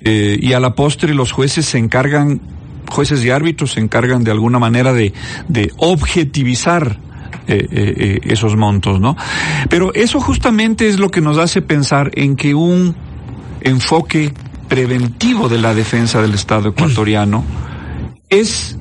eh, 0.00 0.36
y 0.42 0.54
a 0.54 0.58
la 0.58 0.74
postre 0.74 1.14
los 1.14 1.30
jueces 1.30 1.64
se 1.64 1.78
encargan, 1.78 2.40
jueces 2.88 3.24
y 3.24 3.30
árbitros 3.30 3.74
se 3.74 3.80
encargan 3.80 4.24
de 4.24 4.32
alguna 4.32 4.58
manera 4.58 4.92
de, 4.92 5.12
de 5.46 5.70
objetivizar 5.76 6.98
esos 7.46 8.56
montos, 8.56 9.00
¿no? 9.00 9.16
Pero 9.68 9.92
eso 9.94 10.20
justamente 10.20 10.88
es 10.88 10.98
lo 10.98 11.10
que 11.10 11.20
nos 11.20 11.38
hace 11.38 11.60
pensar 11.60 12.10
en 12.14 12.34
que 12.36 12.54
un 12.54 12.94
enfoque 13.64 14.32
preventivo 14.68 15.48
de 15.48 15.58
la 15.58 15.74
defensa 15.74 16.22
del 16.22 16.34
Estado 16.34 16.70
ecuatoriano 16.70 17.44
es 18.28 18.78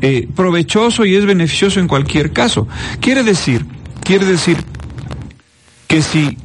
eh, 0.00 0.28
provechoso 0.34 1.04
y 1.04 1.14
es 1.16 1.26
beneficioso 1.26 1.80
en 1.80 1.88
cualquier 1.88 2.32
caso. 2.32 2.68
Quiere 3.00 3.22
decir, 3.22 3.66
quiere 4.04 4.26
decir 4.26 4.58
que 5.86 6.02
si 6.02 6.36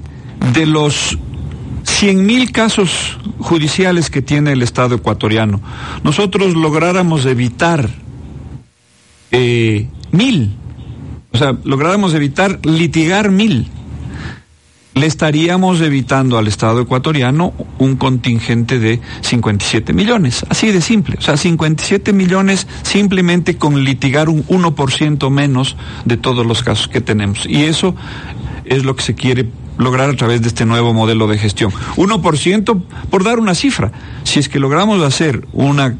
de 0.54 0.66
los 0.66 1.18
cien 1.84 2.26
mil 2.26 2.52
casos 2.52 3.20
judiciales 3.40 4.10
que 4.10 4.22
tiene 4.22 4.54
el 4.54 4.62
Estado 4.62 4.96
ecuatoriano, 4.96 5.62
nosotros 6.04 6.56
lográramos 6.56 7.26
evitar 7.26 7.90
eh, 9.32 9.88
mil, 10.12 10.56
o 11.32 11.38
sea, 11.38 11.58
lográramos 11.64 12.14
evitar 12.14 12.60
litigar 12.66 13.32
mil, 13.32 13.68
le 14.96 15.08
estaríamos 15.08 15.82
evitando 15.82 16.38
al 16.38 16.48
Estado 16.48 16.82
ecuatoriano 16.82 17.54
un 17.80 17.96
contingente 17.96 18.80
de 18.80 19.02
57 19.22 19.94
millones, 19.94 20.46
así 20.50 20.72
de 20.72 20.82
simple. 20.82 21.18
O 21.18 21.22
sea, 21.22 21.38
57 21.38 22.14
millones 22.14 22.68
simplemente 22.84 23.58
con 23.58 23.84
litigar 23.84 24.30
un 24.30 24.46
1% 24.46 25.30
menos 25.32 25.76
de 26.06 26.18
todos 26.18 26.46
los 26.46 26.64
casos 26.64 26.88
que 26.88 27.02
tenemos. 27.02 27.46
Y 27.46 27.64
eso 27.64 27.96
es 28.66 28.86
lo 28.86 28.96
que 28.96 29.04
se 29.04 29.16
quiere 29.16 29.50
lograr 29.78 30.10
a 30.10 30.16
través 30.16 30.42
de 30.42 30.50
este 30.50 30.66
nuevo 30.66 30.94
modelo 30.94 31.28
de 31.28 31.40
gestión. 31.40 31.72
1% 31.96 32.84
por 33.10 33.24
dar 33.24 33.40
una 33.40 33.56
cifra. 33.56 33.92
Si 34.24 34.40
es 34.40 34.48
que 34.48 34.60
logramos 34.60 35.02
hacer 35.02 35.48
una 35.54 35.96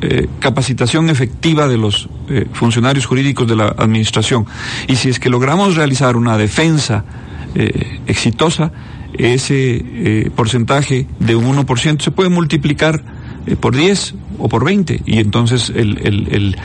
eh, 0.00 0.28
capacitación 0.40 1.10
efectiva 1.10 1.68
de 1.68 1.78
los 1.78 2.08
eh, 2.28 2.48
funcionarios 2.52 3.06
jurídicos 3.06 3.46
de 3.46 3.54
la 3.54 3.68
administración 3.68 4.46
y 4.88 4.96
si 4.96 5.08
es 5.08 5.20
que 5.20 5.30
logramos 5.30 5.76
realizar 5.76 6.16
una 6.16 6.36
defensa 6.36 7.04
eh, 7.54 8.00
exitosa, 8.06 8.72
ese 9.12 10.30
porcentaje 10.34 11.06
de 11.18 11.36
un 11.36 11.44
1% 11.54 12.00
se 12.00 12.10
puede 12.10 12.30
multiplicar 12.30 13.04
por 13.60 13.76
10 13.76 14.14
o 14.38 14.48
por 14.48 14.64
20 14.64 15.02
y 15.04 15.18
entonces 15.18 15.70
el, 15.74 15.98
el, 15.98 16.56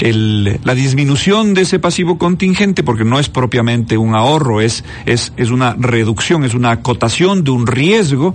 el, 0.00 0.60
la 0.62 0.74
disminución 0.74 1.54
de 1.54 1.62
ese 1.62 1.80
pasivo 1.80 2.16
contingente 2.16 2.84
porque 2.84 3.04
no 3.04 3.18
es 3.18 3.28
propiamente 3.28 3.96
un 3.96 4.14
ahorro 4.14 4.60
es 4.60 4.84
es, 5.06 5.32
es 5.36 5.50
una 5.50 5.74
reducción 5.76 6.44
es 6.44 6.54
una 6.54 6.70
acotación 6.70 7.42
de 7.42 7.50
un 7.50 7.66
riesgo 7.66 8.34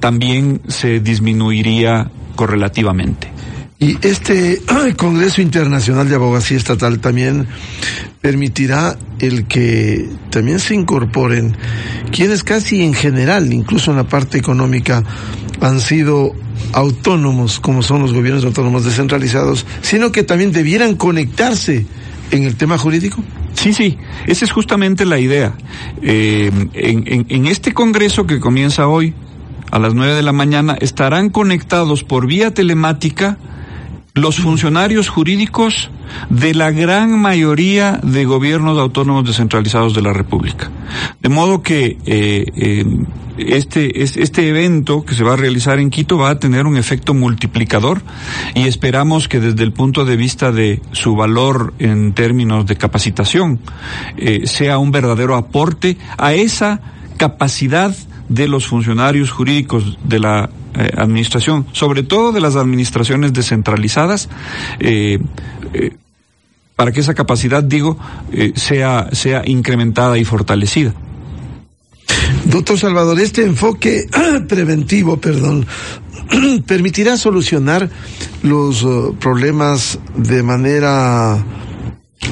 también 0.00 0.62
se 0.68 0.98
disminuiría 1.00 2.10
correlativamente 2.34 3.35
y 3.78 3.98
este 4.06 4.62
Congreso 4.96 5.42
Internacional 5.42 6.08
de 6.08 6.14
Abogacía 6.14 6.56
Estatal 6.56 6.98
también 6.98 7.46
permitirá 8.20 8.96
el 9.18 9.46
que 9.46 10.08
también 10.30 10.58
se 10.58 10.74
incorporen 10.74 11.56
quienes 12.10 12.42
casi 12.42 12.82
en 12.82 12.94
general, 12.94 13.52
incluso 13.52 13.90
en 13.90 13.98
la 13.98 14.08
parte 14.08 14.38
económica, 14.38 15.04
han 15.60 15.80
sido 15.80 16.32
autónomos, 16.72 17.60
como 17.60 17.82
son 17.82 18.00
los 18.00 18.14
gobiernos 18.14 18.44
autónomos 18.44 18.84
descentralizados, 18.84 19.66
sino 19.82 20.10
que 20.10 20.22
también 20.22 20.52
debieran 20.52 20.96
conectarse 20.96 21.86
en 22.30 22.44
el 22.44 22.56
tema 22.56 22.78
jurídico. 22.78 23.22
Sí, 23.54 23.72
sí, 23.72 23.98
esa 24.26 24.44
es 24.44 24.52
justamente 24.52 25.04
la 25.04 25.18
idea. 25.18 25.54
Eh, 26.02 26.50
en, 26.72 27.26
en 27.28 27.46
este 27.46 27.72
Congreso 27.72 28.26
que 28.26 28.40
comienza 28.40 28.88
hoy, 28.88 29.14
a 29.70 29.78
las 29.78 29.94
nueve 29.94 30.14
de 30.14 30.22
la 30.22 30.32
mañana, 30.32 30.76
estarán 30.80 31.28
conectados 31.30 32.04
por 32.04 32.26
vía 32.26 32.54
telemática 32.54 33.38
los 34.16 34.38
funcionarios 34.38 35.10
jurídicos 35.10 35.90
de 36.30 36.54
la 36.54 36.70
gran 36.70 37.18
mayoría 37.20 38.00
de 38.02 38.24
gobiernos 38.24 38.78
autónomos 38.78 39.26
descentralizados 39.26 39.94
de 39.94 40.02
la 40.02 40.14
República. 40.14 40.70
De 41.20 41.28
modo 41.28 41.62
que 41.62 41.98
eh, 42.06 42.84
este, 43.36 44.02
este 44.02 44.48
evento 44.48 45.04
que 45.04 45.14
se 45.14 45.22
va 45.22 45.34
a 45.34 45.36
realizar 45.36 45.78
en 45.78 45.90
Quito 45.90 46.16
va 46.16 46.30
a 46.30 46.38
tener 46.38 46.64
un 46.64 46.78
efecto 46.78 47.12
multiplicador 47.12 48.00
y 48.54 48.66
esperamos 48.66 49.28
que 49.28 49.38
desde 49.38 49.62
el 49.62 49.72
punto 49.72 50.06
de 50.06 50.16
vista 50.16 50.50
de 50.50 50.80
su 50.92 51.14
valor 51.14 51.74
en 51.78 52.14
términos 52.14 52.64
de 52.64 52.76
capacitación 52.76 53.60
eh, 54.16 54.46
sea 54.46 54.78
un 54.78 54.92
verdadero 54.92 55.36
aporte 55.36 55.98
a 56.16 56.32
esa 56.32 56.80
capacidad 57.18 57.94
de 58.30 58.48
los 58.48 58.66
funcionarios 58.66 59.30
jurídicos 59.30 59.98
de 60.02 60.20
la 60.20 60.50
eh, 60.78 60.90
administración, 60.96 61.66
sobre 61.72 62.02
todo 62.02 62.32
de 62.32 62.40
las 62.40 62.56
administraciones 62.56 63.32
descentralizadas, 63.32 64.28
eh, 64.78 65.18
eh, 65.72 65.96
para 66.74 66.92
que 66.92 67.00
esa 67.00 67.14
capacidad, 67.14 67.62
digo, 67.62 67.98
sea, 68.54 69.08
sea 69.12 69.42
incrementada 69.46 70.18
y 70.18 70.24
fortalecida. 70.24 70.92
Doctor 72.44 72.78
Salvador, 72.78 73.18
este 73.18 73.42
enfoque 73.42 74.06
preventivo, 74.48 75.16
perdón, 75.16 75.66
permitirá 76.66 77.16
solucionar 77.16 77.88
los 78.42 78.86
problemas 79.18 79.98
de 80.16 80.42
manera 80.42 81.42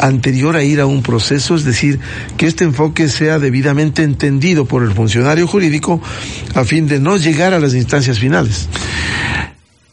anterior 0.00 0.56
a 0.56 0.62
ir 0.62 0.80
a 0.80 0.86
un 0.86 1.02
proceso, 1.02 1.54
es 1.54 1.64
decir, 1.64 2.00
que 2.36 2.46
este 2.46 2.64
enfoque 2.64 3.08
sea 3.08 3.38
debidamente 3.38 4.02
entendido 4.02 4.64
por 4.64 4.82
el 4.82 4.92
funcionario 4.92 5.46
jurídico 5.46 6.00
a 6.54 6.64
fin 6.64 6.86
de 6.86 7.00
no 7.00 7.16
llegar 7.16 7.54
a 7.54 7.60
las 7.60 7.74
instancias 7.74 8.18
finales. 8.18 8.68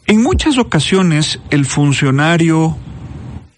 En 0.06 0.22
muchas 0.22 0.58
ocasiones 0.58 1.38
el 1.50 1.64
funcionario, 1.64 2.76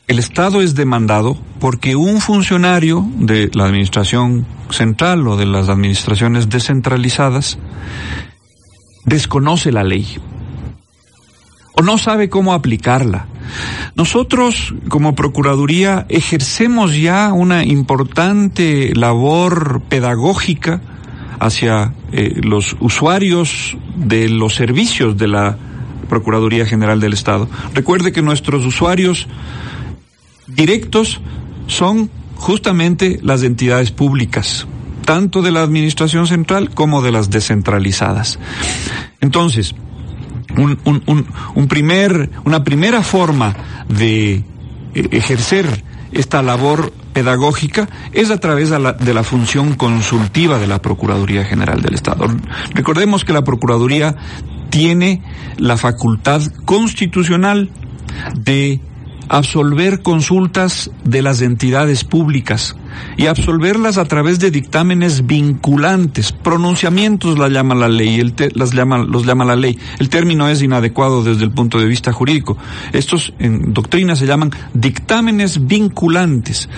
el 0.07 0.19
Estado 0.19 0.63
es 0.63 0.75
demandado 0.75 1.39
porque 1.61 1.97
un 1.97 2.21
funcionario 2.21 3.07
de 3.17 3.51
la 3.55 3.65
administración 3.65 4.47
central 4.71 5.27
o 5.27 5.37
de 5.37 5.47
las 5.47 5.69
administraciones 5.69 6.49
descentralizadas 6.49 7.59
desconoce 9.05 9.73
la 9.73 9.85
ley 9.85 10.19
o 11.77 11.83
no 11.83 11.99
sabe 11.99 12.29
cómo 12.29 12.55
aplicarla. 12.55 13.27
Nosotros, 13.95 14.75
como 14.89 15.15
Procuraduría, 15.15 16.07
ejercemos 16.09 16.97
ya 16.97 17.33
una 17.33 17.65
importante 17.65 18.93
labor 18.95 19.83
pedagógica 19.89 20.81
hacia 21.39 21.95
eh, 22.13 22.41
los 22.43 22.77
usuarios 22.81 23.77
de 23.97 24.29
los 24.29 24.55
servicios 24.55 25.17
de 25.17 25.29
la 25.29 25.57
Procuraduría 26.09 26.67
General 26.67 27.01
del 27.01 27.13
Estado. 27.13 27.49
Recuerde 27.75 28.13
que 28.13 28.23
nuestros 28.23 28.65
usuarios 28.67 29.27
directos 30.47 31.21
son 31.67 32.11
justamente 32.37 33.19
las 33.23 33.43
entidades 33.43 33.91
públicas, 33.91 34.67
tanto 35.05 35.43
de 35.43 35.53
la 35.53 35.63
Administración 35.63 36.27
Central 36.27 36.71
como 36.71 37.03
de 37.03 37.13
las 37.13 37.31
descentralizadas. 37.31 38.39
Entonces, 39.21 39.75
un, 40.57 40.79
un, 40.85 41.27
un, 41.55 41.69
primer, 41.69 42.31
una 42.45 42.64
primera 42.64 43.03
forma 43.03 43.55
de 43.88 44.35
eh, 44.35 44.45
ejercer 45.11 45.85
esta 46.12 46.43
labor 46.43 46.93
pedagógica 47.12 47.88
es 48.12 48.31
a 48.31 48.38
través 48.38 48.71
de 48.71 48.79
la, 48.79 48.93
de 48.93 49.14
la, 49.14 49.25
función 49.25 49.75
consultiva 49.75 50.59
de 50.59 50.67
la 50.67 50.81
Procuraduría 50.81 51.45
General 51.45 51.81
del 51.81 51.95
Estado. 51.95 52.27
Recordemos 52.73 53.25
que 53.25 53.33
la 53.33 53.45
Procuraduría 53.45 54.17
tiene 54.71 55.23
la 55.57 55.77
facultad 55.77 56.43
constitucional 56.64 57.71
de 58.35 58.81
absolver 59.29 60.03
consultas 60.03 60.91
de 61.05 61.23
las 61.23 61.41
entidades 61.41 62.05
públicas 62.05 62.77
y 63.17 63.27
absolverlas 63.27 63.99
a 63.99 64.05
través 64.05 64.39
de 64.39 64.51
dictámenes 64.51 65.27
vinculantes, 65.27 66.33
pronunciamientos 66.33 67.39
la 67.39 67.49
llama 67.49 67.75
la 67.75 67.89
ley, 67.89 68.21
el 68.21 68.35
las 68.55 68.73
llama, 68.73 68.99
los 68.99 69.27
llama 69.27 69.45
la 69.45 69.57
ley. 69.57 69.79
El 69.99 70.09
término 70.09 70.49
es 70.49 70.63
inadecuado 70.63 71.23
desde 71.23 71.45
el 71.45 71.51
punto 71.51 71.79
de 71.79 71.87
vista 71.87 72.13
jurídico. 72.13 72.57
Estos 72.93 73.33
en 73.39 73.73
doctrina 73.73 74.17
se 74.17 74.27
llaman 74.27 74.51
dictámenes 74.73 75.67
vinculantes. 75.67 76.69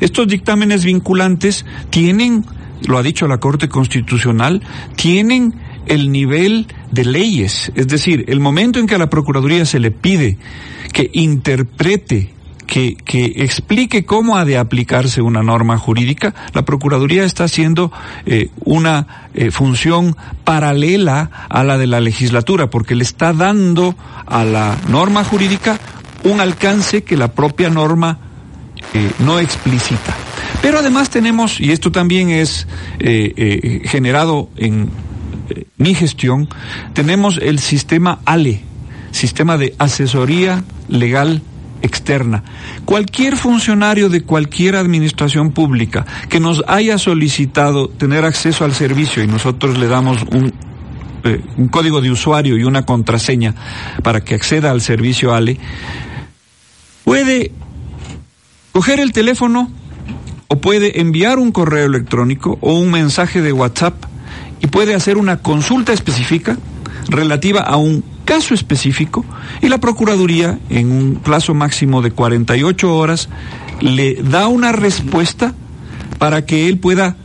Estos 0.00 0.28
dictámenes 0.28 0.84
vinculantes 0.84 1.64
tienen, 1.90 2.44
lo 2.86 2.98
ha 2.98 3.02
dicho 3.02 3.26
la 3.26 3.38
Corte 3.38 3.68
Constitucional, 3.68 4.62
tienen 4.96 5.54
el 5.86 6.10
nivel 6.12 6.66
de 6.90 7.04
leyes, 7.04 7.72
es 7.74 7.88
decir, 7.88 8.24
el 8.28 8.40
momento 8.40 8.78
en 8.78 8.86
que 8.86 8.94
a 8.94 8.98
la 8.98 9.10
Procuraduría 9.10 9.64
se 9.64 9.80
le 9.80 9.90
pide 9.90 10.38
que 10.92 11.10
interprete 11.12 12.36
que, 12.66 12.96
que, 12.96 13.24
explique 13.36 14.04
cómo 14.04 14.36
ha 14.36 14.44
de 14.44 14.58
aplicarse 14.58 15.22
una 15.22 15.42
norma 15.42 15.78
jurídica, 15.78 16.34
la 16.52 16.64
Procuraduría 16.64 17.24
está 17.24 17.44
haciendo 17.44 17.92
eh, 18.26 18.50
una 18.64 19.28
eh, 19.34 19.50
función 19.50 20.16
paralela 20.44 21.30
a 21.48 21.64
la 21.64 21.78
de 21.78 21.86
la 21.86 22.00
legislatura, 22.00 22.68
porque 22.68 22.94
le 22.94 23.04
está 23.04 23.32
dando 23.32 23.94
a 24.26 24.44
la 24.44 24.76
norma 24.88 25.24
jurídica 25.24 25.78
un 26.24 26.40
alcance 26.40 27.04
que 27.04 27.16
la 27.16 27.32
propia 27.32 27.70
norma 27.70 28.18
eh, 28.92 29.12
no 29.20 29.38
explicita. 29.38 30.16
Pero 30.60 30.78
además 30.78 31.10
tenemos, 31.10 31.60
y 31.60 31.70
esto 31.70 31.92
también 31.92 32.30
es 32.30 32.66
generado 32.98 34.48
en 34.56 34.90
mi 35.78 35.94
gestión, 35.94 36.48
tenemos 36.94 37.38
el 37.42 37.58
sistema 37.58 38.20
ALE, 38.24 38.62
sistema 39.10 39.58
de 39.58 39.74
asesoría 39.78 40.64
legal 40.88 41.42
externa. 41.82 42.42
Cualquier 42.84 43.36
funcionario 43.36 44.08
de 44.08 44.22
cualquier 44.22 44.76
administración 44.76 45.52
pública 45.52 46.06
que 46.28 46.40
nos 46.40 46.64
haya 46.66 46.98
solicitado 46.98 47.88
tener 47.88 48.24
acceso 48.24 48.64
al 48.64 48.74
servicio 48.74 49.22
y 49.22 49.26
nosotros 49.26 49.78
le 49.78 49.86
damos 49.86 50.22
un, 50.32 50.52
eh, 51.24 51.40
código 51.70 52.00
de 52.00 52.10
usuario 52.10 52.56
y 52.56 52.64
una 52.64 52.84
contraseña 52.86 53.54
para 54.02 54.22
que 54.22 54.34
acceda 54.34 54.70
al 54.70 54.80
servicio 54.80 55.34
ALE, 55.34 55.58
puede 57.04 57.52
coger 58.72 59.00
el 59.00 59.12
teléfono 59.12 59.70
o 60.48 60.60
puede 60.60 61.00
enviar 61.00 61.38
un 61.38 61.52
correo 61.52 61.86
electrónico 61.86 62.58
o 62.60 62.78
un 62.78 62.90
mensaje 62.90 63.42
de 63.42 63.52
WhatsApp 63.52 63.94
y 64.60 64.66
puede 64.68 64.94
hacer 64.94 65.18
una 65.18 65.38
consulta 65.38 65.92
específica 65.92 66.56
relativa 67.08 67.60
a 67.60 67.76
un 67.76 68.02
caso 68.24 68.54
específico 68.54 69.24
y 69.62 69.68
la 69.68 69.78
Procuraduría, 69.78 70.58
en 70.68 70.90
un 70.90 71.14
plazo 71.16 71.54
máximo 71.54 72.02
de 72.02 72.10
48 72.10 72.94
horas, 72.94 73.28
le 73.80 74.14
da 74.14 74.48
una 74.48 74.72
respuesta 74.72 75.54
para 76.18 76.44
que 76.44 76.68
él 76.68 76.78
pueda, 76.78 77.16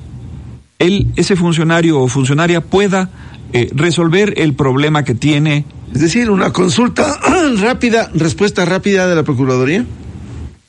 él, 0.80 1.08
ese 1.16 1.36
funcionario 1.36 2.00
o 2.00 2.08
funcionaria 2.08 2.62
pueda 2.62 3.10
eh, 3.54 3.70
resolver 3.74 4.36
el 4.38 4.54
problema 4.54 5.04
que 5.04 5.16
tiene. 5.16 5.66
Es 5.94 6.02
decir, 6.02 6.30
una 6.30 6.54
consulta 6.54 7.20
rápida, 7.58 8.10
respuesta 8.14 8.64
rápida 8.66 9.08
de 9.08 9.16
la 9.16 9.24
Procuraduría. 9.24 9.86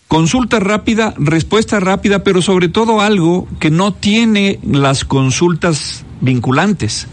Consulta 0.09 0.61
rápida, 0.61 1.14
respuesta 1.16 1.81
rápida, 1.81 2.22
pero 2.22 2.42
sobre 2.42 2.68
todo 2.68 3.01
algo 3.01 3.48
que 3.59 3.70
no 3.70 3.94
tiene 3.94 4.59
las 4.62 5.05
consultas 5.05 6.05
vinculantes, 6.23 7.09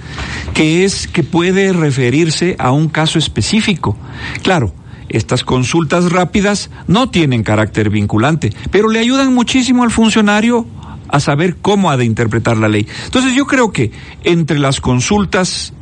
que 0.53 0.85
es 0.85 1.07
que 1.07 1.23
puede 1.23 1.73
referirse 1.73 2.55
a 2.59 2.71
un 2.71 2.87
caso 2.87 3.19
específico. 3.19 3.97
Claro, 4.41 4.73
estas 5.09 5.43
consultas 5.43 6.11
rápidas 6.11 6.69
no 6.87 7.09
tienen 7.09 7.43
carácter 7.43 7.89
vinculante, 7.89 8.53
pero 8.71 8.87
le 8.87 8.99
ayudan 8.99 9.33
muchísimo 9.33 9.83
al 9.83 9.91
funcionario 9.91 10.65
a 11.09 11.19
saber 11.19 11.57
cómo 11.57 11.89
ha 11.89 11.97
de 11.97 12.05
interpretar 12.05 12.57
la 12.57 12.69
ley. 12.69 12.87
Entonces 13.05 13.33
yo 13.35 13.45
creo 13.45 13.71
que 13.71 13.91
entre 14.23 14.59
las 14.59 14.79
consultas 14.79 15.73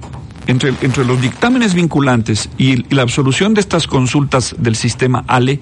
entre, 0.48 0.74
entre, 0.82 1.04
los 1.04 1.22
dictámenes 1.22 1.74
vinculantes 1.74 2.50
y, 2.58 2.94
la 2.96 3.02
absolución 3.02 3.54
de 3.54 3.60
estas 3.60 3.86
consultas 3.86 4.56
del 4.58 4.78
sistema 4.78 5.26
ALE, 5.28 5.60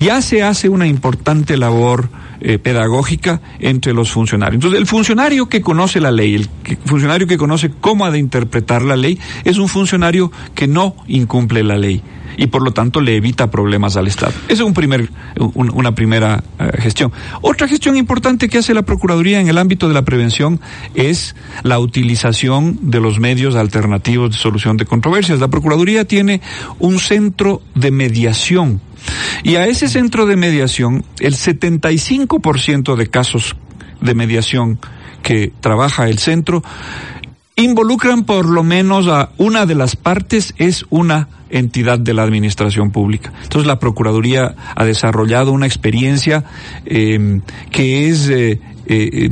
ya 0.00 0.22
se 0.22 0.42
hace 0.42 0.68
una 0.68 0.86
importante 0.86 1.56
labor 1.56 2.08
eh, 2.40 2.58
pedagógica 2.58 3.42
entre 3.58 3.92
los 3.92 4.10
funcionarios. 4.10 4.56
Entonces, 4.56 4.80
el 4.80 4.86
funcionario 4.86 5.48
que 5.48 5.60
conoce 5.60 6.00
la 6.00 6.10
ley, 6.10 6.34
el 6.34 6.48
funcionario 6.86 7.26
que 7.26 7.36
conoce 7.36 7.70
cómo 7.80 8.06
ha 8.06 8.10
de 8.10 8.18
interpretar 8.18 8.80
la 8.80 8.96
ley, 8.96 9.18
es 9.44 9.58
un 9.58 9.68
funcionario 9.68 10.32
que 10.54 10.66
no 10.66 10.96
incumple 11.06 11.62
la 11.62 11.76
ley 11.76 12.02
y 12.38 12.46
por 12.46 12.62
lo 12.62 12.72
tanto 12.72 13.02
le 13.02 13.16
evita 13.16 13.50
problemas 13.50 13.98
al 13.98 14.06
Estado. 14.06 14.32
Esa 14.48 14.64
es 14.64 15.10
una 15.54 15.94
primera 15.94 16.42
eh, 16.58 16.70
gestión. 16.78 17.12
Otra 17.42 17.68
gestión 17.68 17.96
importante 17.96 18.48
que 18.48 18.56
hace 18.56 18.72
la 18.72 18.82
Procuraduría 18.82 19.40
en 19.40 19.48
el 19.48 19.58
ámbito 19.58 19.88
de 19.88 19.94
la 19.94 20.02
prevención 20.02 20.60
es 20.94 21.36
la 21.62 21.78
utilización 21.78 22.78
de 22.80 23.00
los 23.00 23.20
medios 23.20 23.54
alternativos 23.56 24.30
de 24.30 24.38
solución 24.38 24.78
de 24.78 24.86
controversias. 24.86 25.40
La 25.40 25.48
Procuraduría 25.48 26.06
tiene 26.06 26.40
un 26.78 26.98
centro 26.98 27.60
de 27.74 27.90
mediación 27.90 28.80
y 29.42 29.56
a 29.56 29.66
ese 29.66 29.88
centro 29.88 30.26
de 30.26 30.36
mediación, 30.36 31.04
el 31.18 31.34
75% 31.34 32.96
de 32.96 33.06
casos 33.08 33.56
de 34.00 34.14
mediación 34.14 34.78
que 35.22 35.52
trabaja 35.60 36.08
el 36.08 36.18
centro 36.18 36.62
involucran 37.56 38.24
por 38.24 38.46
lo 38.46 38.62
menos 38.62 39.06
a 39.08 39.30
una 39.36 39.66
de 39.66 39.74
las 39.74 39.96
partes 39.96 40.54
es 40.56 40.86
una 40.88 41.28
entidad 41.50 41.98
de 41.98 42.14
la 42.14 42.22
administración 42.22 42.90
pública. 42.90 43.32
Entonces 43.42 43.66
la 43.66 43.78
Procuraduría 43.78 44.54
ha 44.74 44.84
desarrollado 44.84 45.52
una 45.52 45.66
experiencia 45.66 46.44
eh, 46.86 47.40
que 47.70 48.08
es 48.08 48.28
eh, 48.28 48.60
eh, 48.86 49.30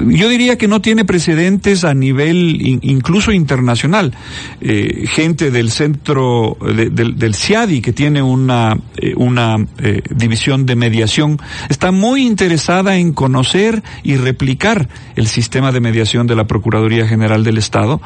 yo 0.00 0.28
diría 0.28 0.58
que 0.58 0.68
no 0.68 0.80
tiene 0.80 1.04
precedentes 1.04 1.84
a 1.84 1.94
nivel 1.94 2.78
incluso 2.82 3.32
internacional. 3.32 4.12
Eh, 4.60 5.06
gente 5.08 5.50
del 5.50 5.70
centro 5.70 6.56
del 6.60 7.34
CIADI, 7.34 7.80
que 7.80 7.92
tiene 7.92 8.22
una, 8.22 8.76
eh, 8.96 9.14
una 9.16 9.56
eh, 9.78 10.02
división 10.14 10.66
de 10.66 10.76
mediación, 10.76 11.38
está 11.70 11.92
muy 11.92 12.26
interesada 12.26 12.96
en 12.96 13.12
conocer 13.12 13.82
y 14.02 14.16
replicar 14.16 14.88
el 15.16 15.26
sistema 15.26 15.72
de 15.72 15.80
mediación 15.80 16.26
de 16.26 16.36
la 16.36 16.46
Procuraduría 16.46 17.08
General 17.08 17.42
del 17.42 17.58
Estado, 17.58 18.00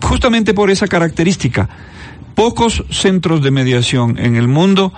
justamente 0.00 0.54
por 0.54 0.70
esa 0.70 0.86
característica. 0.86 1.68
Pocos 2.34 2.84
centros 2.90 3.42
de 3.42 3.50
mediación 3.50 4.18
en 4.18 4.36
el 4.36 4.46
mundo 4.46 4.92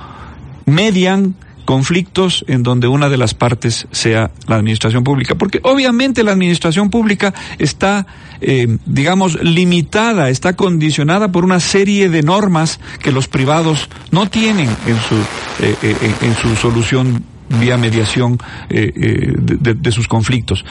median 0.67 1.35
conflictos 1.69 2.47
en 2.49 2.63
donde 2.63 2.89
una 2.89 3.11
de 3.11 3.19
las 3.19 3.35
partes 3.35 3.89
sea 3.91 4.31
la 4.47 4.57
administración 4.57 5.05
pública. 5.05 5.35
Porque 5.35 5.61
obviamente 5.63 6.25
la 6.25 6.33
administración 6.33 6.89
pública 6.89 7.35
está, 7.59 8.07
eh, 8.41 8.79
digamos, 8.87 9.39
limitada, 9.43 10.31
está 10.31 10.57
condicionada 10.57 11.31
por 11.31 11.45
una 11.45 11.61
serie 11.61 12.09
de 12.09 12.23
normas 12.23 12.81
que 13.03 13.13
los 13.13 13.29
privados 13.29 13.91
no 14.11 14.31
tienen 14.31 14.71
en 14.87 14.97
su, 14.97 15.17
eh, 15.63 15.77
eh, 15.83 16.15
en 16.23 16.35
su 16.37 16.57
solución 16.57 17.23
vía 17.61 17.77
mediación 17.77 18.39
de, 18.69 19.75
de, 19.75 19.93
sus 19.93 20.07
conflictos. 20.07 20.67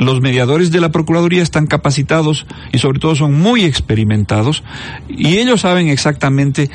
los 0.00 0.20
mediadores 0.20 0.72
de 0.72 0.80
la 0.80 0.90
Procuraduría 0.90 1.44
están 1.44 1.68
capacitados 1.68 2.44
y 2.72 2.78
sobre 2.78 2.98
todo 2.98 3.14
son 3.14 3.34
muy 3.38 3.62
experimentados 3.62 4.64
y 5.08 5.38
ellos 5.38 5.60
saben 5.60 5.88
exactamente 5.88 6.70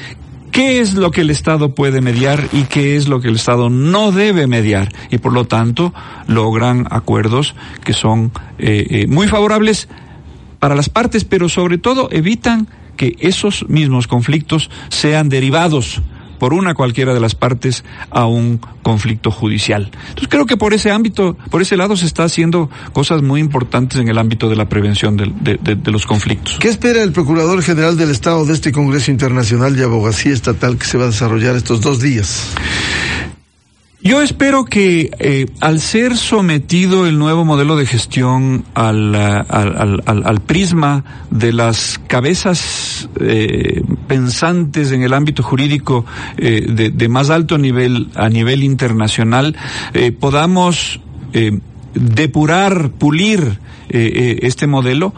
qué 0.58 0.80
es 0.80 0.96
lo 0.96 1.12
que 1.12 1.22
el 1.22 1.30
Estado 1.30 1.76
puede 1.76 2.02
mediar 2.02 2.50
y 2.52 2.64
qué 2.64 2.96
es 2.96 3.08
lo 3.08 3.22
que 3.22 3.28
el 3.28 3.36
Estado 3.36 3.70
no 3.70 4.12
debe 4.12 4.48
mediar. 4.48 4.92
Y 5.12 5.20
por 5.20 5.32
lo 5.32 5.46
tanto 5.46 5.94
logran 6.26 6.88
acuerdos 6.90 7.54
que 7.84 7.94
son 7.94 8.32
eh, 8.58 8.88
eh, 8.90 9.08
muy 9.08 9.28
favorables 9.28 9.88
para 10.58 10.74
las 10.74 10.90
partes, 10.90 11.26
pero 11.26 11.48
sobre 11.48 11.78
todo 11.78 12.10
evitan 12.12 12.68
que 12.96 13.16
esos 13.20 13.70
mismos 13.70 14.08
conflictos 14.08 14.72
sean 14.90 15.30
derivados 15.30 16.02
por 16.40 16.54
una 16.54 16.74
cualquiera 16.74 17.14
de 17.14 17.20
las 17.20 17.36
partes 17.36 17.84
a 18.10 18.26
un 18.26 18.60
conflicto 18.84 19.32
judicial. 19.32 19.92
Entonces 20.10 20.28
creo 20.30 20.46
que 20.46 20.58
por 20.58 20.74
ese 20.74 20.92
ámbito, 20.92 21.36
por 21.50 21.62
ese 21.62 21.78
lado 21.78 21.96
se 21.98 22.06
está 22.06 22.24
haciendo 22.24 22.70
cosas 22.94 23.22
muy 23.22 23.42
importantes 23.42 24.00
en 24.00 24.08
el 24.08 24.18
ámbito 24.18 24.50
de 24.50 24.56
la 24.56 24.70
prevención 24.70 25.18
de, 25.18 25.58
de 25.58 25.92
los 25.92 26.06
conflictos. 26.06 26.58
¿Qué 26.60 26.70
espera 26.70 27.04
el 27.04 27.12
Procurador 27.12 27.62
General 27.62 27.98
del 27.98 28.12
Estado 28.12 28.46
de 28.46 28.54
este 28.54 28.72
Congreso 28.72 29.12
Internacional 29.12 29.76
de 29.76 29.84
Abogacía 29.84 30.34
Estatal 30.34 30.78
que 30.78 30.86
se 30.86 30.98
va 30.98 31.06
a 31.06 31.08
desarrollar 31.08 31.56
estos 31.56 31.82
dos 31.82 32.02
días? 32.02 32.54
Yo 34.08 34.22
espero 34.22 34.64
que 34.64 35.12
eh, 35.20 35.48
al 35.60 35.82
ser 35.82 36.16
sometido 36.16 37.08
el 37.08 37.20
nuevo 37.20 37.44
modelo 37.44 37.76
de 37.76 37.86
gestión 37.86 38.64
al, 38.74 39.14
al, 39.14 40.02
al, 40.06 40.24
al 40.26 40.40
prisma 40.40 41.04
de 41.30 41.52
las 41.52 42.00
cabezas 42.08 43.10
eh, 43.20 43.84
pensantes 44.08 44.94
en 44.94 45.04
el 45.04 45.14
ámbito 45.14 45.44
jurídico 45.44 46.06
eh, 46.38 46.68
de, 46.70 46.90
de, 46.90 47.10
más 47.10 47.30
alto 47.30 47.58
nivel 47.58 48.08
a 48.16 48.30
nivel 48.30 48.64
internacional, 48.64 49.58
eh, 49.94 50.14
podamos 50.14 51.02
eh, 51.34 51.60
depurar, 51.94 52.92
pulir 52.92 53.60
este 53.90 54.68
modelo, 54.68 55.14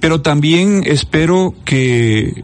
pero 0.00 0.22
también 0.22 0.82
espero 0.84 1.54
que 1.64 2.42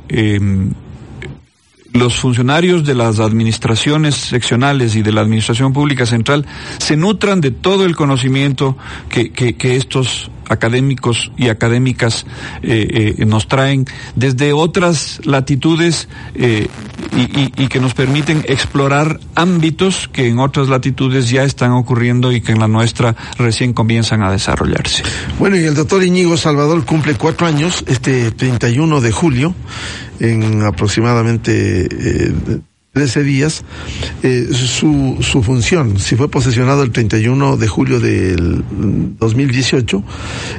los 1.98 2.16
funcionarios 2.16 2.84
de 2.84 2.94
las 2.94 3.20
administraciones 3.20 4.14
seccionales 4.14 4.94
y 4.96 5.02
de 5.02 5.12
la 5.12 5.20
administración 5.20 5.72
pública 5.72 6.06
central 6.06 6.46
se 6.78 6.96
nutran 6.96 7.40
de 7.40 7.50
todo 7.50 7.84
el 7.84 7.96
conocimiento 7.96 8.76
que, 9.08 9.30
que, 9.32 9.56
que 9.56 9.76
estos 9.76 10.30
académicos 10.48 11.30
y 11.36 11.48
académicas 11.48 12.26
eh, 12.62 13.14
eh, 13.18 13.24
nos 13.26 13.48
traen 13.48 13.86
desde 14.14 14.52
otras 14.52 15.20
latitudes 15.24 16.08
eh, 16.34 16.68
y, 17.14 17.68
que 17.68 17.80
nos 17.80 17.94
permiten 17.94 18.44
explorar 18.48 19.20
ámbitos 19.34 20.08
que 20.08 20.28
en 20.28 20.38
otras 20.38 20.68
latitudes 20.68 21.28
ya 21.28 21.44
están 21.44 21.72
ocurriendo 21.72 22.32
y 22.32 22.40
que 22.40 22.52
en 22.52 22.60
la 22.60 22.68
nuestra 22.68 23.14
recién 23.36 23.72
comienzan 23.72 24.22
a 24.22 24.30
desarrollarse. 24.30 25.02
Bueno, 25.38 25.56
y 25.56 25.64
el 25.64 25.74
doctor 25.74 26.02
Iñigo 26.02 26.36
Salvador 26.36 26.84
cumple 26.84 27.14
cuatro 27.14 27.46
años 27.46 27.84
este 27.86 28.30
31 28.30 29.00
de 29.00 29.12
julio 29.12 29.54
en 30.20 30.62
aproximadamente 30.62 31.88
13 32.92 33.22
días 33.22 33.64
eh, 34.22 34.48
su, 34.52 35.18
su 35.20 35.42
función. 35.42 35.98
Si 35.98 36.16
fue 36.16 36.30
posesionado 36.30 36.82
el 36.82 36.90
31 36.90 37.56
de 37.56 37.68
julio 37.68 38.00
del 38.00 38.64
2018, 39.18 40.02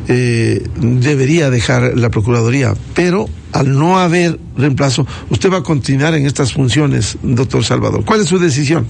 eh, 0.08 0.64
debería 0.78 1.50
dejar 1.50 1.98
la 1.98 2.10
Procuraduría, 2.10 2.76
pero 2.94 3.28
al 3.52 3.74
no 3.78 4.00
haber 4.00 4.40
reemplazo, 4.56 5.06
usted 5.30 5.52
va 5.52 5.58
a 5.58 5.64
continuar 5.64 6.14
en 6.14 6.26
estas 6.26 6.54
funciones, 6.54 7.18
doctor 7.24 7.64
Salvador. 7.66 8.06
¿Cuál 8.06 8.22
es 8.22 8.28
su 8.28 8.40
decisión? 8.40 8.86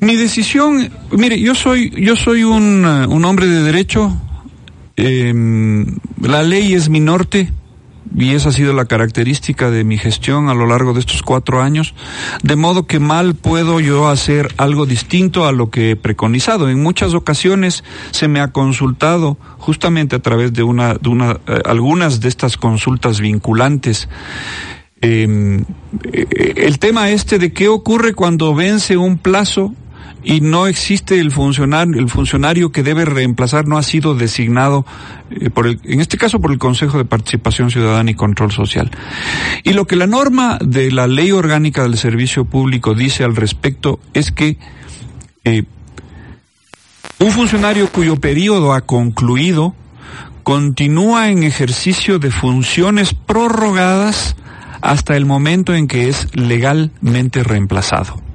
Mi 0.00 0.16
decisión, 0.16 0.90
mire, 1.12 1.40
yo 1.40 1.54
soy, 1.54 1.90
yo 2.04 2.16
soy 2.16 2.42
un, 2.42 2.84
un 2.84 3.24
hombre 3.24 3.46
de 3.46 3.62
derecho, 3.62 4.20
eh, 4.96 5.32
la 6.20 6.42
ley 6.42 6.74
es 6.74 6.88
mi 6.88 7.00
norte, 7.00 7.52
y 8.16 8.34
esa 8.34 8.48
ha 8.48 8.52
sido 8.52 8.72
la 8.72 8.86
característica 8.86 9.70
de 9.70 9.84
mi 9.84 9.98
gestión 9.98 10.48
a 10.48 10.54
lo 10.54 10.66
largo 10.66 10.92
de 10.92 11.00
estos 11.00 11.22
cuatro 11.22 11.62
años, 11.62 11.94
de 12.42 12.56
modo 12.56 12.86
que 12.86 12.98
mal 12.98 13.34
puedo 13.34 13.80
yo 13.80 14.08
hacer 14.08 14.52
algo 14.56 14.86
distinto 14.86 15.46
a 15.46 15.52
lo 15.52 15.70
que 15.70 15.92
he 15.92 15.96
preconizado. 15.96 16.68
En 16.68 16.82
muchas 16.82 17.14
ocasiones 17.14 17.84
se 18.10 18.28
me 18.28 18.40
ha 18.40 18.48
consultado 18.48 19.36
justamente 19.58 20.16
a 20.16 20.20
través 20.20 20.52
de 20.52 20.62
una, 20.62 20.94
de 20.94 21.08
una 21.08 21.40
eh, 21.46 21.60
algunas 21.64 22.20
de 22.20 22.28
estas 22.28 22.56
consultas 22.56 23.20
vinculantes. 23.20 24.08
Eh, 25.02 25.62
el 26.56 26.78
tema 26.78 27.10
este 27.10 27.38
de 27.38 27.52
qué 27.52 27.68
ocurre 27.68 28.12
cuando 28.14 28.54
vence 28.54 28.96
un 28.96 29.16
plazo 29.16 29.74
y 30.22 30.40
no 30.40 30.66
existe 30.66 31.18
el 31.18 31.30
funcionario, 31.30 31.98
el 31.98 32.08
funcionario 32.08 32.72
que 32.72 32.82
debe 32.82 33.04
reemplazar 33.04 33.66
no 33.66 33.78
ha 33.78 33.82
sido 33.82 34.14
designado 34.14 34.84
eh, 35.30 35.50
por 35.50 35.66
el, 35.66 35.80
en 35.84 36.00
este 36.00 36.18
caso 36.18 36.40
por 36.40 36.52
el 36.52 36.58
Consejo 36.58 36.98
de 36.98 37.04
Participación 37.04 37.70
Ciudadana 37.70 38.10
y 38.10 38.14
Control 38.14 38.52
Social. 38.52 38.90
Y 39.64 39.72
lo 39.72 39.86
que 39.86 39.96
la 39.96 40.06
norma 40.06 40.58
de 40.62 40.92
la 40.92 41.06
Ley 41.06 41.32
Orgánica 41.32 41.82
del 41.82 41.96
Servicio 41.96 42.44
Público 42.44 42.94
dice 42.94 43.24
al 43.24 43.36
respecto 43.36 44.00
es 44.12 44.30
que 44.30 44.58
eh, 45.44 45.64
un 47.18 47.30
funcionario 47.30 47.88
cuyo 47.90 48.16
periodo 48.16 48.72
ha 48.72 48.82
concluido 48.82 49.74
continúa 50.42 51.30
en 51.30 51.42
ejercicio 51.42 52.18
de 52.18 52.30
funciones 52.30 53.14
prorrogadas 53.14 54.36
hasta 54.80 55.16
el 55.16 55.26
momento 55.26 55.74
en 55.74 55.86
que 55.86 56.08
es 56.08 56.28
legalmente 56.34 57.44
reemplazado. 57.44 58.29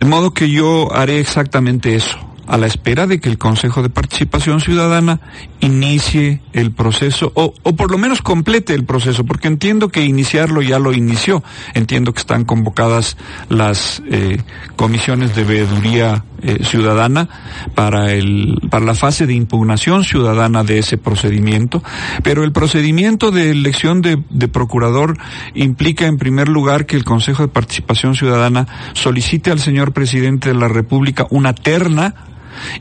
De 0.00 0.06
modo 0.06 0.32
que 0.32 0.50
yo 0.50 0.92
haré 0.94 1.20
exactamente 1.20 1.94
eso 1.94 2.18
a 2.50 2.56
la 2.56 2.66
espera 2.66 3.06
de 3.06 3.20
que 3.20 3.28
el 3.28 3.38
Consejo 3.38 3.80
de 3.80 3.90
Participación 3.90 4.60
Ciudadana 4.60 5.20
inicie 5.60 6.42
el 6.52 6.72
proceso 6.72 7.30
o, 7.36 7.54
o, 7.62 7.76
por 7.76 7.92
lo 7.92 7.96
menos 7.96 8.22
complete 8.22 8.74
el 8.74 8.84
proceso, 8.84 9.24
porque 9.24 9.46
entiendo 9.46 9.88
que 9.88 10.02
iniciarlo 10.02 10.60
ya 10.60 10.80
lo 10.80 10.92
inició. 10.92 11.44
Entiendo 11.74 12.12
que 12.12 12.18
están 12.18 12.44
convocadas 12.44 13.16
las 13.48 14.02
eh, 14.10 14.42
comisiones 14.74 15.36
de 15.36 15.44
veeduría 15.44 16.24
eh, 16.42 16.64
ciudadana 16.64 17.28
para 17.74 18.12
el 18.12 18.58
para 18.70 18.84
la 18.84 18.94
fase 18.94 19.26
de 19.26 19.34
impugnación 19.34 20.04
ciudadana 20.04 20.64
de 20.64 20.78
ese 20.78 20.98
procedimiento, 20.98 21.82
pero 22.22 22.44
el 22.44 22.52
procedimiento 22.52 23.30
de 23.30 23.50
elección 23.50 24.02
de, 24.02 24.22
de 24.30 24.48
procurador 24.48 25.18
implica 25.54 26.06
en 26.06 26.18
primer 26.18 26.48
lugar 26.48 26.86
que 26.86 26.96
el 26.96 27.04
Consejo 27.04 27.42
de 27.42 27.48
Participación 27.48 28.14
Ciudadana 28.14 28.66
solicite 28.94 29.50
al 29.50 29.60
señor 29.60 29.92
presidente 29.92 30.50
de 30.50 30.54
la 30.54 30.68
República 30.68 31.26
una 31.30 31.54
terna 31.54 32.14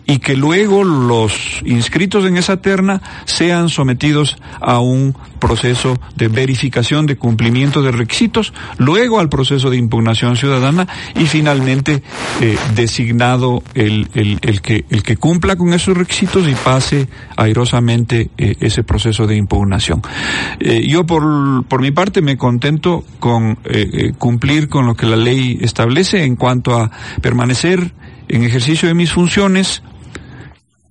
y 0.06 0.20
que 0.20 0.36
luego 0.36 0.84
los 0.84 1.62
inscritos 1.66 2.26
en 2.26 2.38
esa 2.38 2.62
terna 2.62 3.02
sean 3.26 3.70
sometidos 3.70 4.38
a 4.62 4.80
un 4.80 5.16
proceso 5.40 6.00
de 6.16 6.28
verificación 6.28 7.06
de 7.06 7.16
cumplimiento 7.16 7.82
de 7.82 7.92
requisitos, 7.92 8.54
luego 8.78 9.20
al 9.20 9.30
proceso 9.30 9.70
de 9.70 9.78
impugnación 9.78 10.36
ciudadana 10.36 10.88
y 11.16 11.26
finalmente 11.26 12.04
eh, 12.42 12.58
designado 12.76 13.64
el, 13.74 14.10
el, 14.14 14.62
que, 14.62 14.86
el 14.90 15.02
que 15.02 15.18
cumpla 15.18 15.56
con 15.56 15.74
esos 15.74 15.98
requisitos 15.98 16.48
y 16.48 16.54
pase 16.54 17.08
airosamente 17.38 18.30
eh, 18.38 18.56
ese 18.60 18.84
proceso 18.84 19.26
de 19.26 19.38
impugnación. 19.38 20.02
Eh, 20.60 20.86
yo 20.88 21.06
por, 21.06 21.66
por 21.66 21.82
mi 21.82 21.92
parte 21.92 22.22
me 22.22 22.38
contento 22.38 23.04
con 23.20 23.58
cumplir 24.18 24.68
con 24.68 24.86
lo 24.86 24.96
que 24.96 25.06
la 25.06 25.16
ley 25.16 25.58
establece 25.62 26.24
en 26.24 26.36
cuanto 26.36 26.78
a 26.78 26.92
permanecer 27.22 27.94
en 28.30 28.44
ejercicio 28.44 28.88
de 28.88 28.94
mis 28.94 29.12
funciones 29.12 29.84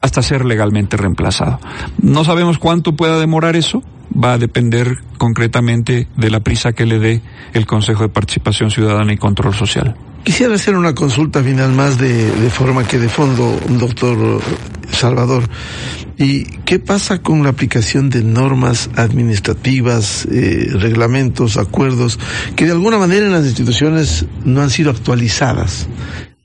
hasta 0.01 0.22
ser 0.22 0.45
legalmente 0.45 0.97
reemplazado. 0.97 1.59
No 2.01 2.24
sabemos 2.24 2.59
cuánto 2.59 2.95
pueda 2.95 3.18
demorar 3.18 3.57
eso, 3.57 3.82
va 4.12 4.34
a 4.34 4.39
depender 4.39 4.99
concretamente 5.16 6.09
de 6.16 6.30
la 6.30 6.41
prisa 6.41 6.72
que 6.72 6.86
le 6.86 6.99
dé 6.99 7.22
el 7.53 7.66
Consejo 7.66 8.03
de 8.03 8.09
Participación 8.09 8.70
Ciudadana 8.70 9.12
y 9.12 9.16
Control 9.16 9.55
Social. 9.55 9.97
Quisiera 10.24 10.55
hacer 10.55 10.76
una 10.76 10.95
consulta 10.95 11.43
final 11.43 11.72
más 11.72 11.99
de, 11.99 12.30
de 12.30 12.51
forma 12.51 12.84
que 12.84 12.99
de 12.99 13.09
fondo, 13.09 13.59
doctor 13.78 14.41
Salvador. 14.91 15.49
¿Y 16.18 16.45
qué 16.64 16.80
pasa 16.80 17.22
con 17.22 17.45
la 17.45 17.51
aplicación 17.51 18.11
de 18.11 18.22
normas 18.24 18.91
administrativas, 18.97 20.26
eh, 20.30 20.68
reglamentos, 20.72 21.57
acuerdos, 21.57 22.18
que 22.57 22.66
de 22.66 22.72
alguna 22.72 22.99
manera 22.99 23.26
en 23.26 23.32
las 23.32 23.45
instituciones 23.45 24.26
no 24.45 24.61
han 24.61 24.70
sido 24.70 24.91
actualizadas? 24.91 25.89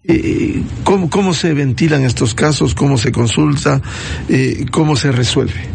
Eh, 0.06 0.62
¿cómo, 0.84 1.10
¿Cómo 1.10 1.34
se 1.34 1.54
ventilan 1.54 2.04
estos 2.04 2.34
casos? 2.34 2.76
¿Cómo 2.76 2.98
se 2.98 3.12
consulta? 3.12 3.82
Eh, 4.28 4.66
¿Cómo 4.72 4.96
se 4.96 5.12
resuelve? 5.12 5.70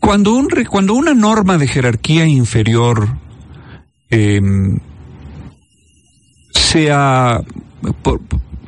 Cuando, 0.00 0.34
un, 0.34 0.48
cuando 0.70 0.94
una 0.94 1.12
norma 1.12 1.58
de 1.58 1.68
jerarquía 1.68 2.26
inferior 2.26 3.08
eh, 4.08 4.40
se, 6.52 6.90
ha, 6.90 7.42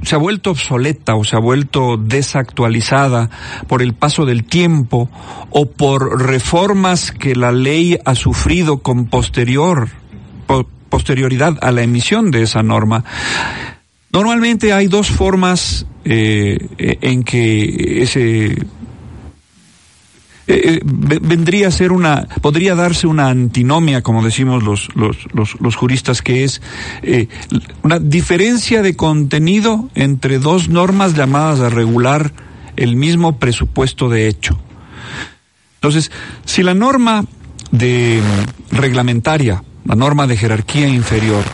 se 0.03 0.15
ha 0.15 0.19
vuelto 0.19 0.51
obsoleta 0.51 1.15
o 1.15 1.25
se 1.25 1.35
ha 1.35 1.41
vuelto 1.41 1.97
desactualizada 1.97 3.31
por 3.69 3.81
el 3.81 3.95
paso 3.95 4.27
del 4.27 4.45
tiempo 4.45 5.11
o 5.51 5.71
por 5.71 6.23
reformas 6.23 7.11
que 7.11 7.35
la 7.35 7.53
ley 7.53 7.99
ha 8.05 8.15
sufrido 8.15 8.83
con 8.83 9.07
posterior 9.07 10.02
posterioridad 10.89 11.59
a 11.61 11.71
la 11.71 11.83
emisión 11.83 12.31
de 12.31 12.43
esa 12.43 12.63
norma. 12.63 13.05
Normalmente 14.13 14.73
hay 14.73 14.89
dos 14.89 15.09
formas 15.09 15.87
eh, 16.05 16.99
en 17.01 17.23
que 17.23 18.03
ese 18.03 18.57
eh, 20.49 20.81
vendría 20.85 21.69
a 21.69 21.71
ser 21.71 21.93
una, 21.93 22.27
podría 22.41 22.75
darse 22.75 23.07
una 23.07 23.29
antinomia, 23.29 24.03
como 24.03 24.23
decimos 24.23 24.63
los, 24.63 24.89
los, 24.95 25.17
los, 25.33 25.77
juristas, 25.77 26.21
que 26.21 26.45
es 26.45 26.61
eh, 27.03 27.29
una 27.83 27.99
diferencia 27.99 28.83
de 28.83 28.97
contenido 28.97 29.89
entre 29.95 30.39
dos 30.41 30.69
normas 30.69 31.15
llamadas 31.15 31.61
a 31.61 31.71
regular 31.71 32.33
el 32.77 32.97
mismo 32.97 33.39
presupuesto 33.39 34.09
de 34.09 34.29
hecho. 34.29 34.59
Entonces, 35.77 36.11
si 36.45 36.63
la 36.63 36.75
norma 36.75 37.25
de 37.71 38.21
reglamentaria 38.73 39.63
la 39.85 39.95
norma 39.95 40.27
de 40.27 40.37
jerarquía 40.37 40.89
inferior 40.89 41.45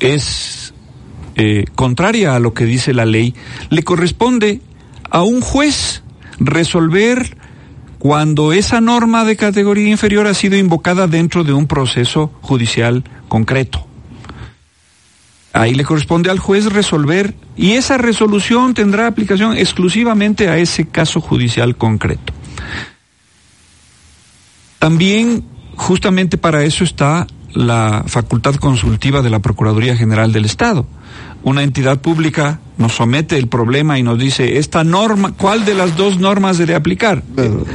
es 0.00 0.74
eh, 1.36 1.64
contraria 1.74 2.34
a 2.34 2.38
lo 2.38 2.54
que 2.54 2.64
dice 2.64 2.94
la 2.94 3.04
ley, 3.04 3.34
le 3.70 3.82
corresponde 3.82 4.60
a 5.10 5.22
un 5.22 5.40
juez 5.40 6.02
resolver 6.38 7.36
cuando 7.98 8.52
esa 8.52 8.80
norma 8.80 9.24
de 9.24 9.36
categoría 9.36 9.88
inferior 9.88 10.26
ha 10.26 10.34
sido 10.34 10.56
invocada 10.56 11.06
dentro 11.06 11.42
de 11.42 11.52
un 11.52 11.66
proceso 11.66 12.30
judicial 12.42 13.02
concreto. 13.28 13.86
Ahí 15.52 15.74
le 15.74 15.84
corresponde 15.84 16.30
al 16.30 16.38
juez 16.38 16.66
resolver 16.66 17.34
y 17.56 17.72
esa 17.72 17.96
resolución 17.96 18.74
tendrá 18.74 19.06
aplicación 19.06 19.56
exclusivamente 19.56 20.48
a 20.48 20.58
ese 20.58 20.86
caso 20.88 21.20
judicial 21.20 21.76
concreto. 21.76 22.32
También 24.80 25.44
justamente 25.76 26.36
para 26.36 26.64
eso 26.64 26.84
está 26.84 27.26
la 27.54 28.04
facultad 28.06 28.56
consultiva 28.56 29.22
de 29.22 29.30
la 29.30 29.38
Procuraduría 29.38 29.96
General 29.96 30.32
del 30.32 30.44
Estado. 30.44 30.86
Una 31.42 31.62
entidad 31.62 32.00
pública 32.00 32.60
nos 32.78 32.94
somete 32.94 33.36
el 33.36 33.48
problema 33.48 33.98
y 33.98 34.02
nos 34.02 34.18
dice, 34.18 34.58
esta 34.58 34.82
norma, 34.82 35.32
¿cuál 35.36 35.64
de 35.64 35.74
las 35.74 35.96
dos 35.96 36.18
normas 36.18 36.58
debe 36.58 36.74
aplicar? 36.74 37.22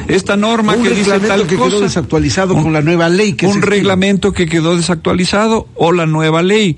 esta 0.07 0.35
norma 0.35 0.75
que 0.75 0.89
dice 0.89 1.19
tal 1.19 1.47
que 1.47 1.55
cosa. 1.55 1.69
quedó 1.69 1.81
desactualizado 1.81 2.55
un, 2.55 2.63
con 2.63 2.73
la 2.73 2.81
nueva 2.81 3.09
ley 3.09 3.33
que 3.33 3.47
Un 3.47 3.61
reglamento 3.61 4.33
que 4.33 4.47
quedó 4.47 4.75
desactualizado 4.75 5.67
o 5.75 5.91
la 5.91 6.05
nueva 6.05 6.41
ley. 6.41 6.77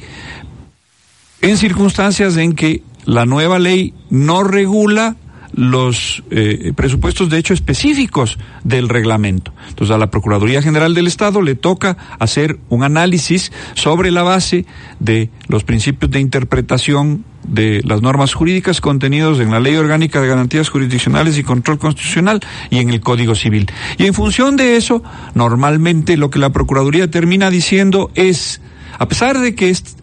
En 1.41 1.57
circunstancias 1.57 2.37
en 2.37 2.53
que 2.53 2.83
la 3.05 3.25
nueva 3.25 3.57
ley 3.57 3.93
no 4.09 4.43
regula 4.43 5.15
los 5.53 6.23
eh, 6.31 6.73
presupuestos 6.75 7.29
de 7.29 7.37
hecho 7.37 7.53
específicos 7.53 8.37
del 8.63 8.89
reglamento. 8.89 9.53
Entonces 9.69 9.93
a 9.93 9.97
la 9.97 10.11
Procuraduría 10.11 10.61
General 10.61 10.93
del 10.93 11.07
Estado 11.07 11.41
le 11.41 11.55
toca 11.55 11.97
hacer 12.19 12.59
un 12.69 12.83
análisis 12.83 13.51
sobre 13.75 14.11
la 14.11 14.23
base 14.23 14.65
de 14.99 15.29
los 15.47 15.63
principios 15.63 16.11
de 16.11 16.19
interpretación 16.19 17.25
de 17.47 17.81
las 17.83 18.01
normas 18.01 18.33
jurídicas 18.33 18.81
contenidos 18.81 19.39
en 19.39 19.51
la 19.51 19.59
Ley 19.59 19.75
Orgánica 19.75 20.21
de 20.21 20.27
Garantías 20.27 20.69
Jurisdiccionales 20.69 21.37
y 21.37 21.43
Control 21.43 21.79
Constitucional 21.79 22.39
y 22.69 22.77
en 22.77 22.89
el 22.89 23.01
Código 23.01 23.35
Civil. 23.35 23.67
Y 23.97 24.05
en 24.05 24.13
función 24.13 24.55
de 24.55 24.77
eso, 24.77 25.03
normalmente 25.33 26.17
lo 26.17 26.29
que 26.29 26.39
la 26.39 26.51
Procuraduría 26.51 27.09
termina 27.09 27.49
diciendo 27.49 28.11
es, 28.15 28.61
a 28.99 29.07
pesar 29.07 29.39
de 29.39 29.55
que 29.55 29.69
es, 29.69 29.97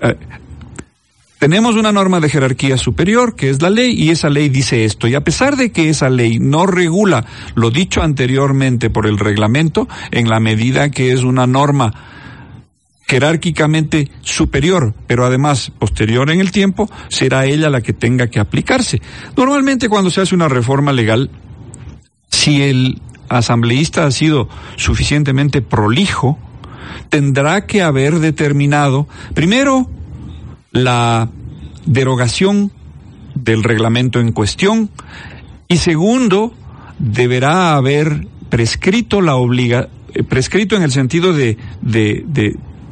eh, 0.00 0.16
tenemos 1.46 1.76
una 1.76 1.92
norma 1.92 2.18
de 2.18 2.28
jerarquía 2.28 2.76
superior, 2.76 3.36
que 3.36 3.50
es 3.50 3.62
la 3.62 3.70
ley, 3.70 3.92
y 3.92 4.10
esa 4.10 4.28
ley 4.28 4.48
dice 4.48 4.84
esto. 4.84 5.06
Y 5.06 5.14
a 5.14 5.20
pesar 5.20 5.54
de 5.54 5.70
que 5.70 5.88
esa 5.88 6.10
ley 6.10 6.40
no 6.40 6.66
regula 6.66 7.24
lo 7.54 7.70
dicho 7.70 8.02
anteriormente 8.02 8.90
por 8.90 9.06
el 9.06 9.16
reglamento, 9.16 9.86
en 10.10 10.28
la 10.28 10.40
medida 10.40 10.90
que 10.90 11.12
es 11.12 11.22
una 11.22 11.46
norma 11.46 11.94
jerárquicamente 13.06 14.10
superior, 14.22 14.92
pero 15.06 15.24
además 15.24 15.70
posterior 15.78 16.32
en 16.32 16.40
el 16.40 16.50
tiempo, 16.50 16.90
será 17.10 17.46
ella 17.46 17.70
la 17.70 17.80
que 17.80 17.92
tenga 17.92 18.26
que 18.26 18.40
aplicarse. 18.40 19.00
Normalmente 19.36 19.88
cuando 19.88 20.10
se 20.10 20.22
hace 20.22 20.34
una 20.34 20.48
reforma 20.48 20.90
legal, 20.92 21.30
si 22.28 22.60
el 22.60 23.00
asambleísta 23.28 24.04
ha 24.04 24.10
sido 24.10 24.48
suficientemente 24.74 25.62
prolijo, 25.62 26.40
tendrá 27.08 27.66
que 27.66 27.82
haber 27.82 28.18
determinado, 28.18 29.06
primero, 29.32 29.88
la 30.84 31.28
derogación 31.86 32.72
del 33.34 33.62
reglamento 33.62 34.20
en 34.20 34.32
cuestión 34.32 34.90
y 35.68 35.78
segundo, 35.78 36.54
deberá 36.98 37.76
haber 37.76 38.26
prescrito 38.48 39.20
la 39.20 39.36
obliga 39.36 39.88
prescrito 40.24 40.76
en 40.76 40.82
el 40.82 40.92
sentido 40.92 41.32
de, 41.32 41.56
de, 41.82 42.24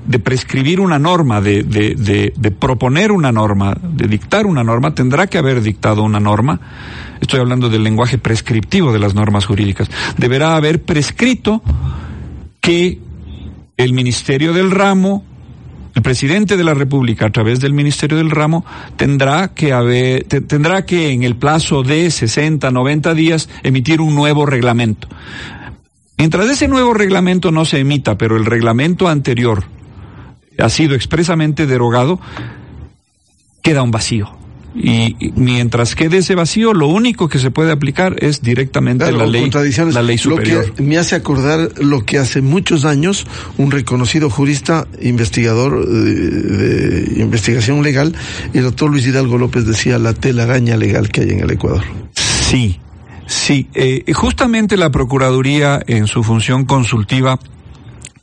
de, 0.06 0.18
prescribir 0.18 0.80
una 0.80 0.98
norma, 0.98 1.40
de, 1.40 1.62
de, 1.62 2.50
proponer 2.50 3.12
una 3.12 3.32
norma, 3.32 3.74
de 3.80 4.06
dictar 4.06 4.46
una 4.46 4.62
norma, 4.62 4.94
tendrá 4.94 5.26
que 5.26 5.38
haber 5.38 5.62
dictado 5.62 6.02
una 6.02 6.20
norma. 6.20 6.60
Estoy 7.20 7.40
hablando 7.40 7.70
del 7.70 7.82
lenguaje 7.82 8.18
prescriptivo 8.18 8.92
de 8.92 8.98
las 8.98 9.14
normas 9.14 9.46
jurídicas. 9.46 9.88
Deberá 10.18 10.56
haber 10.56 10.82
prescrito 10.82 11.62
que 12.60 12.98
el 13.76 13.92
Ministerio 13.92 14.52
del 14.52 14.70
Ramo 14.70 15.24
el 15.94 16.02
presidente 16.02 16.56
de 16.56 16.64
la 16.64 16.74
República, 16.74 17.26
a 17.26 17.30
través 17.30 17.60
del 17.60 17.72
Ministerio 17.72 18.16
del 18.16 18.30
Ramo, 18.30 18.64
tendrá 18.96 19.54
que 19.54 19.72
haber, 19.72 20.24
te, 20.24 20.40
tendrá 20.40 20.84
que 20.84 21.10
en 21.10 21.22
el 21.22 21.36
plazo 21.36 21.82
de 21.82 22.10
60, 22.10 22.70
90 22.70 23.14
días 23.14 23.48
emitir 23.62 24.00
un 24.00 24.14
nuevo 24.14 24.44
reglamento. 24.44 25.08
Mientras 26.18 26.48
ese 26.50 26.68
nuevo 26.68 26.94
reglamento 26.94 27.50
no 27.50 27.64
se 27.64 27.78
emita, 27.78 28.18
pero 28.18 28.36
el 28.36 28.44
reglamento 28.44 29.08
anterior 29.08 29.64
ha 30.58 30.68
sido 30.68 30.94
expresamente 30.94 31.66
derogado, 31.66 32.20
queda 33.62 33.82
un 33.82 33.90
vacío. 33.90 34.43
Y 34.76 35.32
mientras 35.36 35.94
quede 35.94 36.18
ese 36.18 36.34
vacío, 36.34 36.74
lo 36.74 36.88
único 36.88 37.28
que 37.28 37.38
se 37.38 37.52
puede 37.52 37.70
aplicar 37.70 38.16
es 38.18 38.42
directamente 38.42 39.10
la 39.12 39.26
ley, 39.26 39.48
la 39.92 40.02
ley 40.02 40.18
superior. 40.18 40.66
Lo 40.66 40.74
que 40.74 40.82
me 40.82 40.98
hace 40.98 41.14
acordar 41.14 41.70
lo 41.80 42.04
que 42.04 42.18
hace 42.18 42.40
muchos 42.42 42.84
años 42.84 43.24
un 43.56 43.70
reconocido 43.70 44.30
jurista, 44.30 44.88
investigador 45.00 45.88
de, 45.88 46.14
de 46.14 47.22
investigación 47.22 47.82
legal, 47.84 48.14
el 48.52 48.64
doctor 48.64 48.90
Luis 48.90 49.06
Hidalgo 49.06 49.38
López 49.38 49.64
decía 49.64 49.98
la 49.98 50.12
telaraña 50.12 50.76
legal 50.76 51.08
que 51.08 51.20
hay 51.20 51.30
en 51.30 51.40
el 51.40 51.50
Ecuador. 51.52 51.84
Sí, 52.14 52.80
sí. 53.26 53.68
Eh, 53.74 54.12
justamente 54.12 54.76
la 54.76 54.90
Procuraduría 54.90 55.80
en 55.86 56.08
su 56.08 56.24
función 56.24 56.64
consultiva 56.64 57.38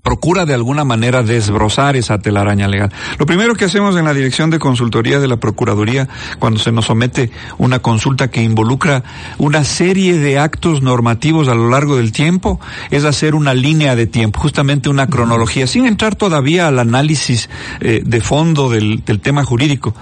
procura 0.02 0.46
de 0.46 0.54
alguna 0.54 0.84
manera 0.84 1.24
desbrozar 1.24 1.96
esa 1.96 2.20
telaraña 2.20 2.68
legal. 2.68 2.92
Lo 3.20 3.26
primero 3.26 3.56
que 3.56 3.66
hacemos 3.66 3.96
en 3.96 4.06
la 4.06 4.14
Dirección 4.14 4.50
de 4.50 4.60
Consultoría 4.60 5.20
de 5.20 5.28
la 5.28 5.38
Procuraduría, 5.38 6.08
cuando 6.40 6.60
se 6.60 6.72
nos 6.72 6.86
somete 6.86 7.32
una 7.58 7.80
consulta 7.80 8.30
que 8.30 8.42
involucra 8.42 9.04
una 9.38 9.64
serie 9.64 10.18
de 10.18 10.40
actos 10.40 10.82
normativos 10.82 11.48
a 11.48 11.56
lo 11.56 11.70
largo 11.70 11.98
del 11.98 12.12
tiempo, 12.12 12.60
es 12.90 13.06
hacer 13.06 13.36
una 13.36 13.54
línea 13.54 13.96
de 13.96 14.08
tiempo, 14.08 14.40
justamente 14.40 14.90
una 14.90 15.08
cronología, 15.08 15.68
sin 15.68 15.86
entrar 15.86 16.16
todavía 16.16 16.68
al 16.68 16.80
análisis 16.80 17.50
eh, 17.80 18.02
de 18.04 18.22
fondo 18.22 18.70
del, 18.70 19.04
del 19.06 19.20
tema 19.20 19.44
jurídico. 19.44 19.94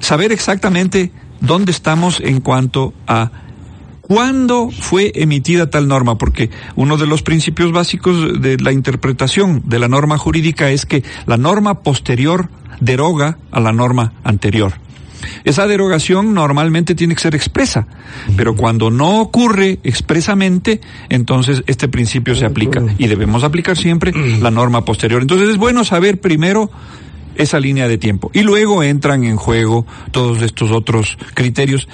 Saber 0.00 0.32
exactamente 0.32 1.12
dónde 1.40 1.72
estamos 1.72 2.20
en 2.20 2.40
cuanto 2.40 2.94
a 3.06 3.30
¿Cuándo 4.02 4.70
fue 4.70 5.12
emitida 5.14 5.70
tal 5.70 5.88
norma? 5.88 6.18
Porque 6.18 6.50
uno 6.74 6.96
de 6.96 7.06
los 7.06 7.22
principios 7.22 7.72
básicos 7.72 8.42
de 8.42 8.58
la 8.58 8.72
interpretación 8.72 9.62
de 9.64 9.78
la 9.78 9.88
norma 9.88 10.18
jurídica 10.18 10.70
es 10.70 10.86
que 10.86 11.04
la 11.26 11.36
norma 11.36 11.80
posterior 11.80 12.48
deroga 12.80 13.38
a 13.52 13.60
la 13.60 13.72
norma 13.72 14.12
anterior. 14.24 14.74
Esa 15.44 15.68
derogación 15.68 16.34
normalmente 16.34 16.96
tiene 16.96 17.14
que 17.14 17.20
ser 17.20 17.36
expresa, 17.36 17.86
pero 18.36 18.56
cuando 18.56 18.90
no 18.90 19.20
ocurre 19.20 19.78
expresamente, 19.84 20.80
entonces 21.08 21.62
este 21.68 21.86
principio 21.86 22.34
se 22.34 22.44
aplica 22.44 22.82
y 22.98 23.06
debemos 23.06 23.44
aplicar 23.44 23.76
siempre 23.76 24.12
la 24.40 24.50
norma 24.50 24.84
posterior. 24.84 25.22
Entonces 25.22 25.48
es 25.48 25.58
bueno 25.58 25.84
saber 25.84 26.20
primero 26.20 26.70
esa 27.34 27.58
línea 27.60 27.88
de 27.88 27.98
tiempo 27.98 28.30
y 28.34 28.42
luego 28.42 28.82
entran 28.82 29.24
en 29.24 29.36
juego 29.36 29.86
todos 30.10 30.42
estos 30.42 30.70
otros 30.70 31.16
criterios 31.34 31.88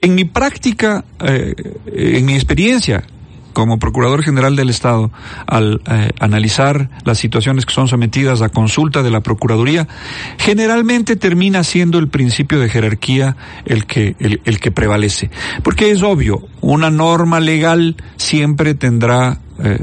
en 0.00 0.14
mi 0.14 0.24
práctica, 0.24 1.04
eh, 1.20 1.54
en 1.86 2.24
mi 2.24 2.34
experiencia 2.34 3.04
como 3.58 3.80
Procurador 3.80 4.22
General 4.22 4.54
del 4.54 4.70
Estado, 4.70 5.10
al 5.48 5.80
eh, 5.90 6.10
analizar 6.20 6.90
las 7.04 7.18
situaciones 7.18 7.66
que 7.66 7.74
son 7.74 7.88
sometidas 7.88 8.40
a 8.40 8.50
consulta 8.50 9.02
de 9.02 9.10
la 9.10 9.20
Procuraduría, 9.20 9.88
generalmente 10.38 11.16
termina 11.16 11.64
siendo 11.64 11.98
el 11.98 12.06
principio 12.06 12.60
de 12.60 12.68
jerarquía 12.68 13.36
el 13.64 13.84
que, 13.86 14.14
el, 14.20 14.40
el 14.44 14.60
que 14.60 14.70
prevalece. 14.70 15.30
Porque 15.64 15.90
es 15.90 16.04
obvio, 16.04 16.46
una 16.60 16.90
norma 16.90 17.40
legal 17.40 17.96
siempre 18.16 18.74
tendrá 18.74 19.40
eh, 19.58 19.82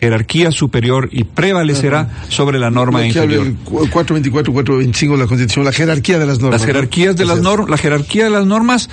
jerarquía 0.00 0.50
superior 0.50 1.08
y 1.12 1.24
prevalecerá 1.24 2.08
sobre 2.28 2.58
la 2.58 2.70
norma 2.70 3.06
inferior. 3.06 3.46
El 3.46 3.56
424, 3.56 4.52
425 4.52 5.14
de 5.14 5.22
la 5.22 5.26
Constitución, 5.26 5.64
la 5.64 5.72
jerarquía 5.72 6.18
de 6.18 6.26
las 6.26 6.40
normas. 6.40 6.60
Las 6.60 6.66
jerarquías 6.66 7.16
de 7.16 7.26
las 7.26 7.40
normas, 7.40 7.70
la 7.70 7.76
jerarquía 7.76 8.24
de 8.24 8.30
las 8.30 8.46
normas 8.46 8.88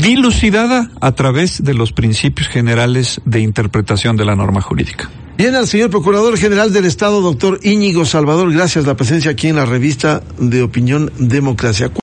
dilucidada 0.00 0.90
a 1.00 1.12
través 1.12 1.62
de 1.62 1.74
los 1.74 1.92
principios 1.92 2.48
generales 2.48 3.20
de 3.24 3.40
interpretación 3.40 4.16
de 4.16 4.24
la 4.24 4.34
norma 4.34 4.60
jurídica. 4.60 5.10
Bien, 5.36 5.54
al 5.54 5.66
señor 5.66 5.90
Procurador 5.90 6.38
General 6.38 6.72
del 6.72 6.86
Estado, 6.86 7.20
doctor 7.20 7.60
Íñigo 7.62 8.06
Salvador, 8.06 8.50
gracias 8.54 8.86
la 8.86 8.96
presencia 8.96 9.32
aquí 9.32 9.48
en 9.48 9.56
la 9.56 9.66
revista 9.66 10.22
de 10.38 10.62
Opinión 10.62 11.12
Democracia. 11.18 11.90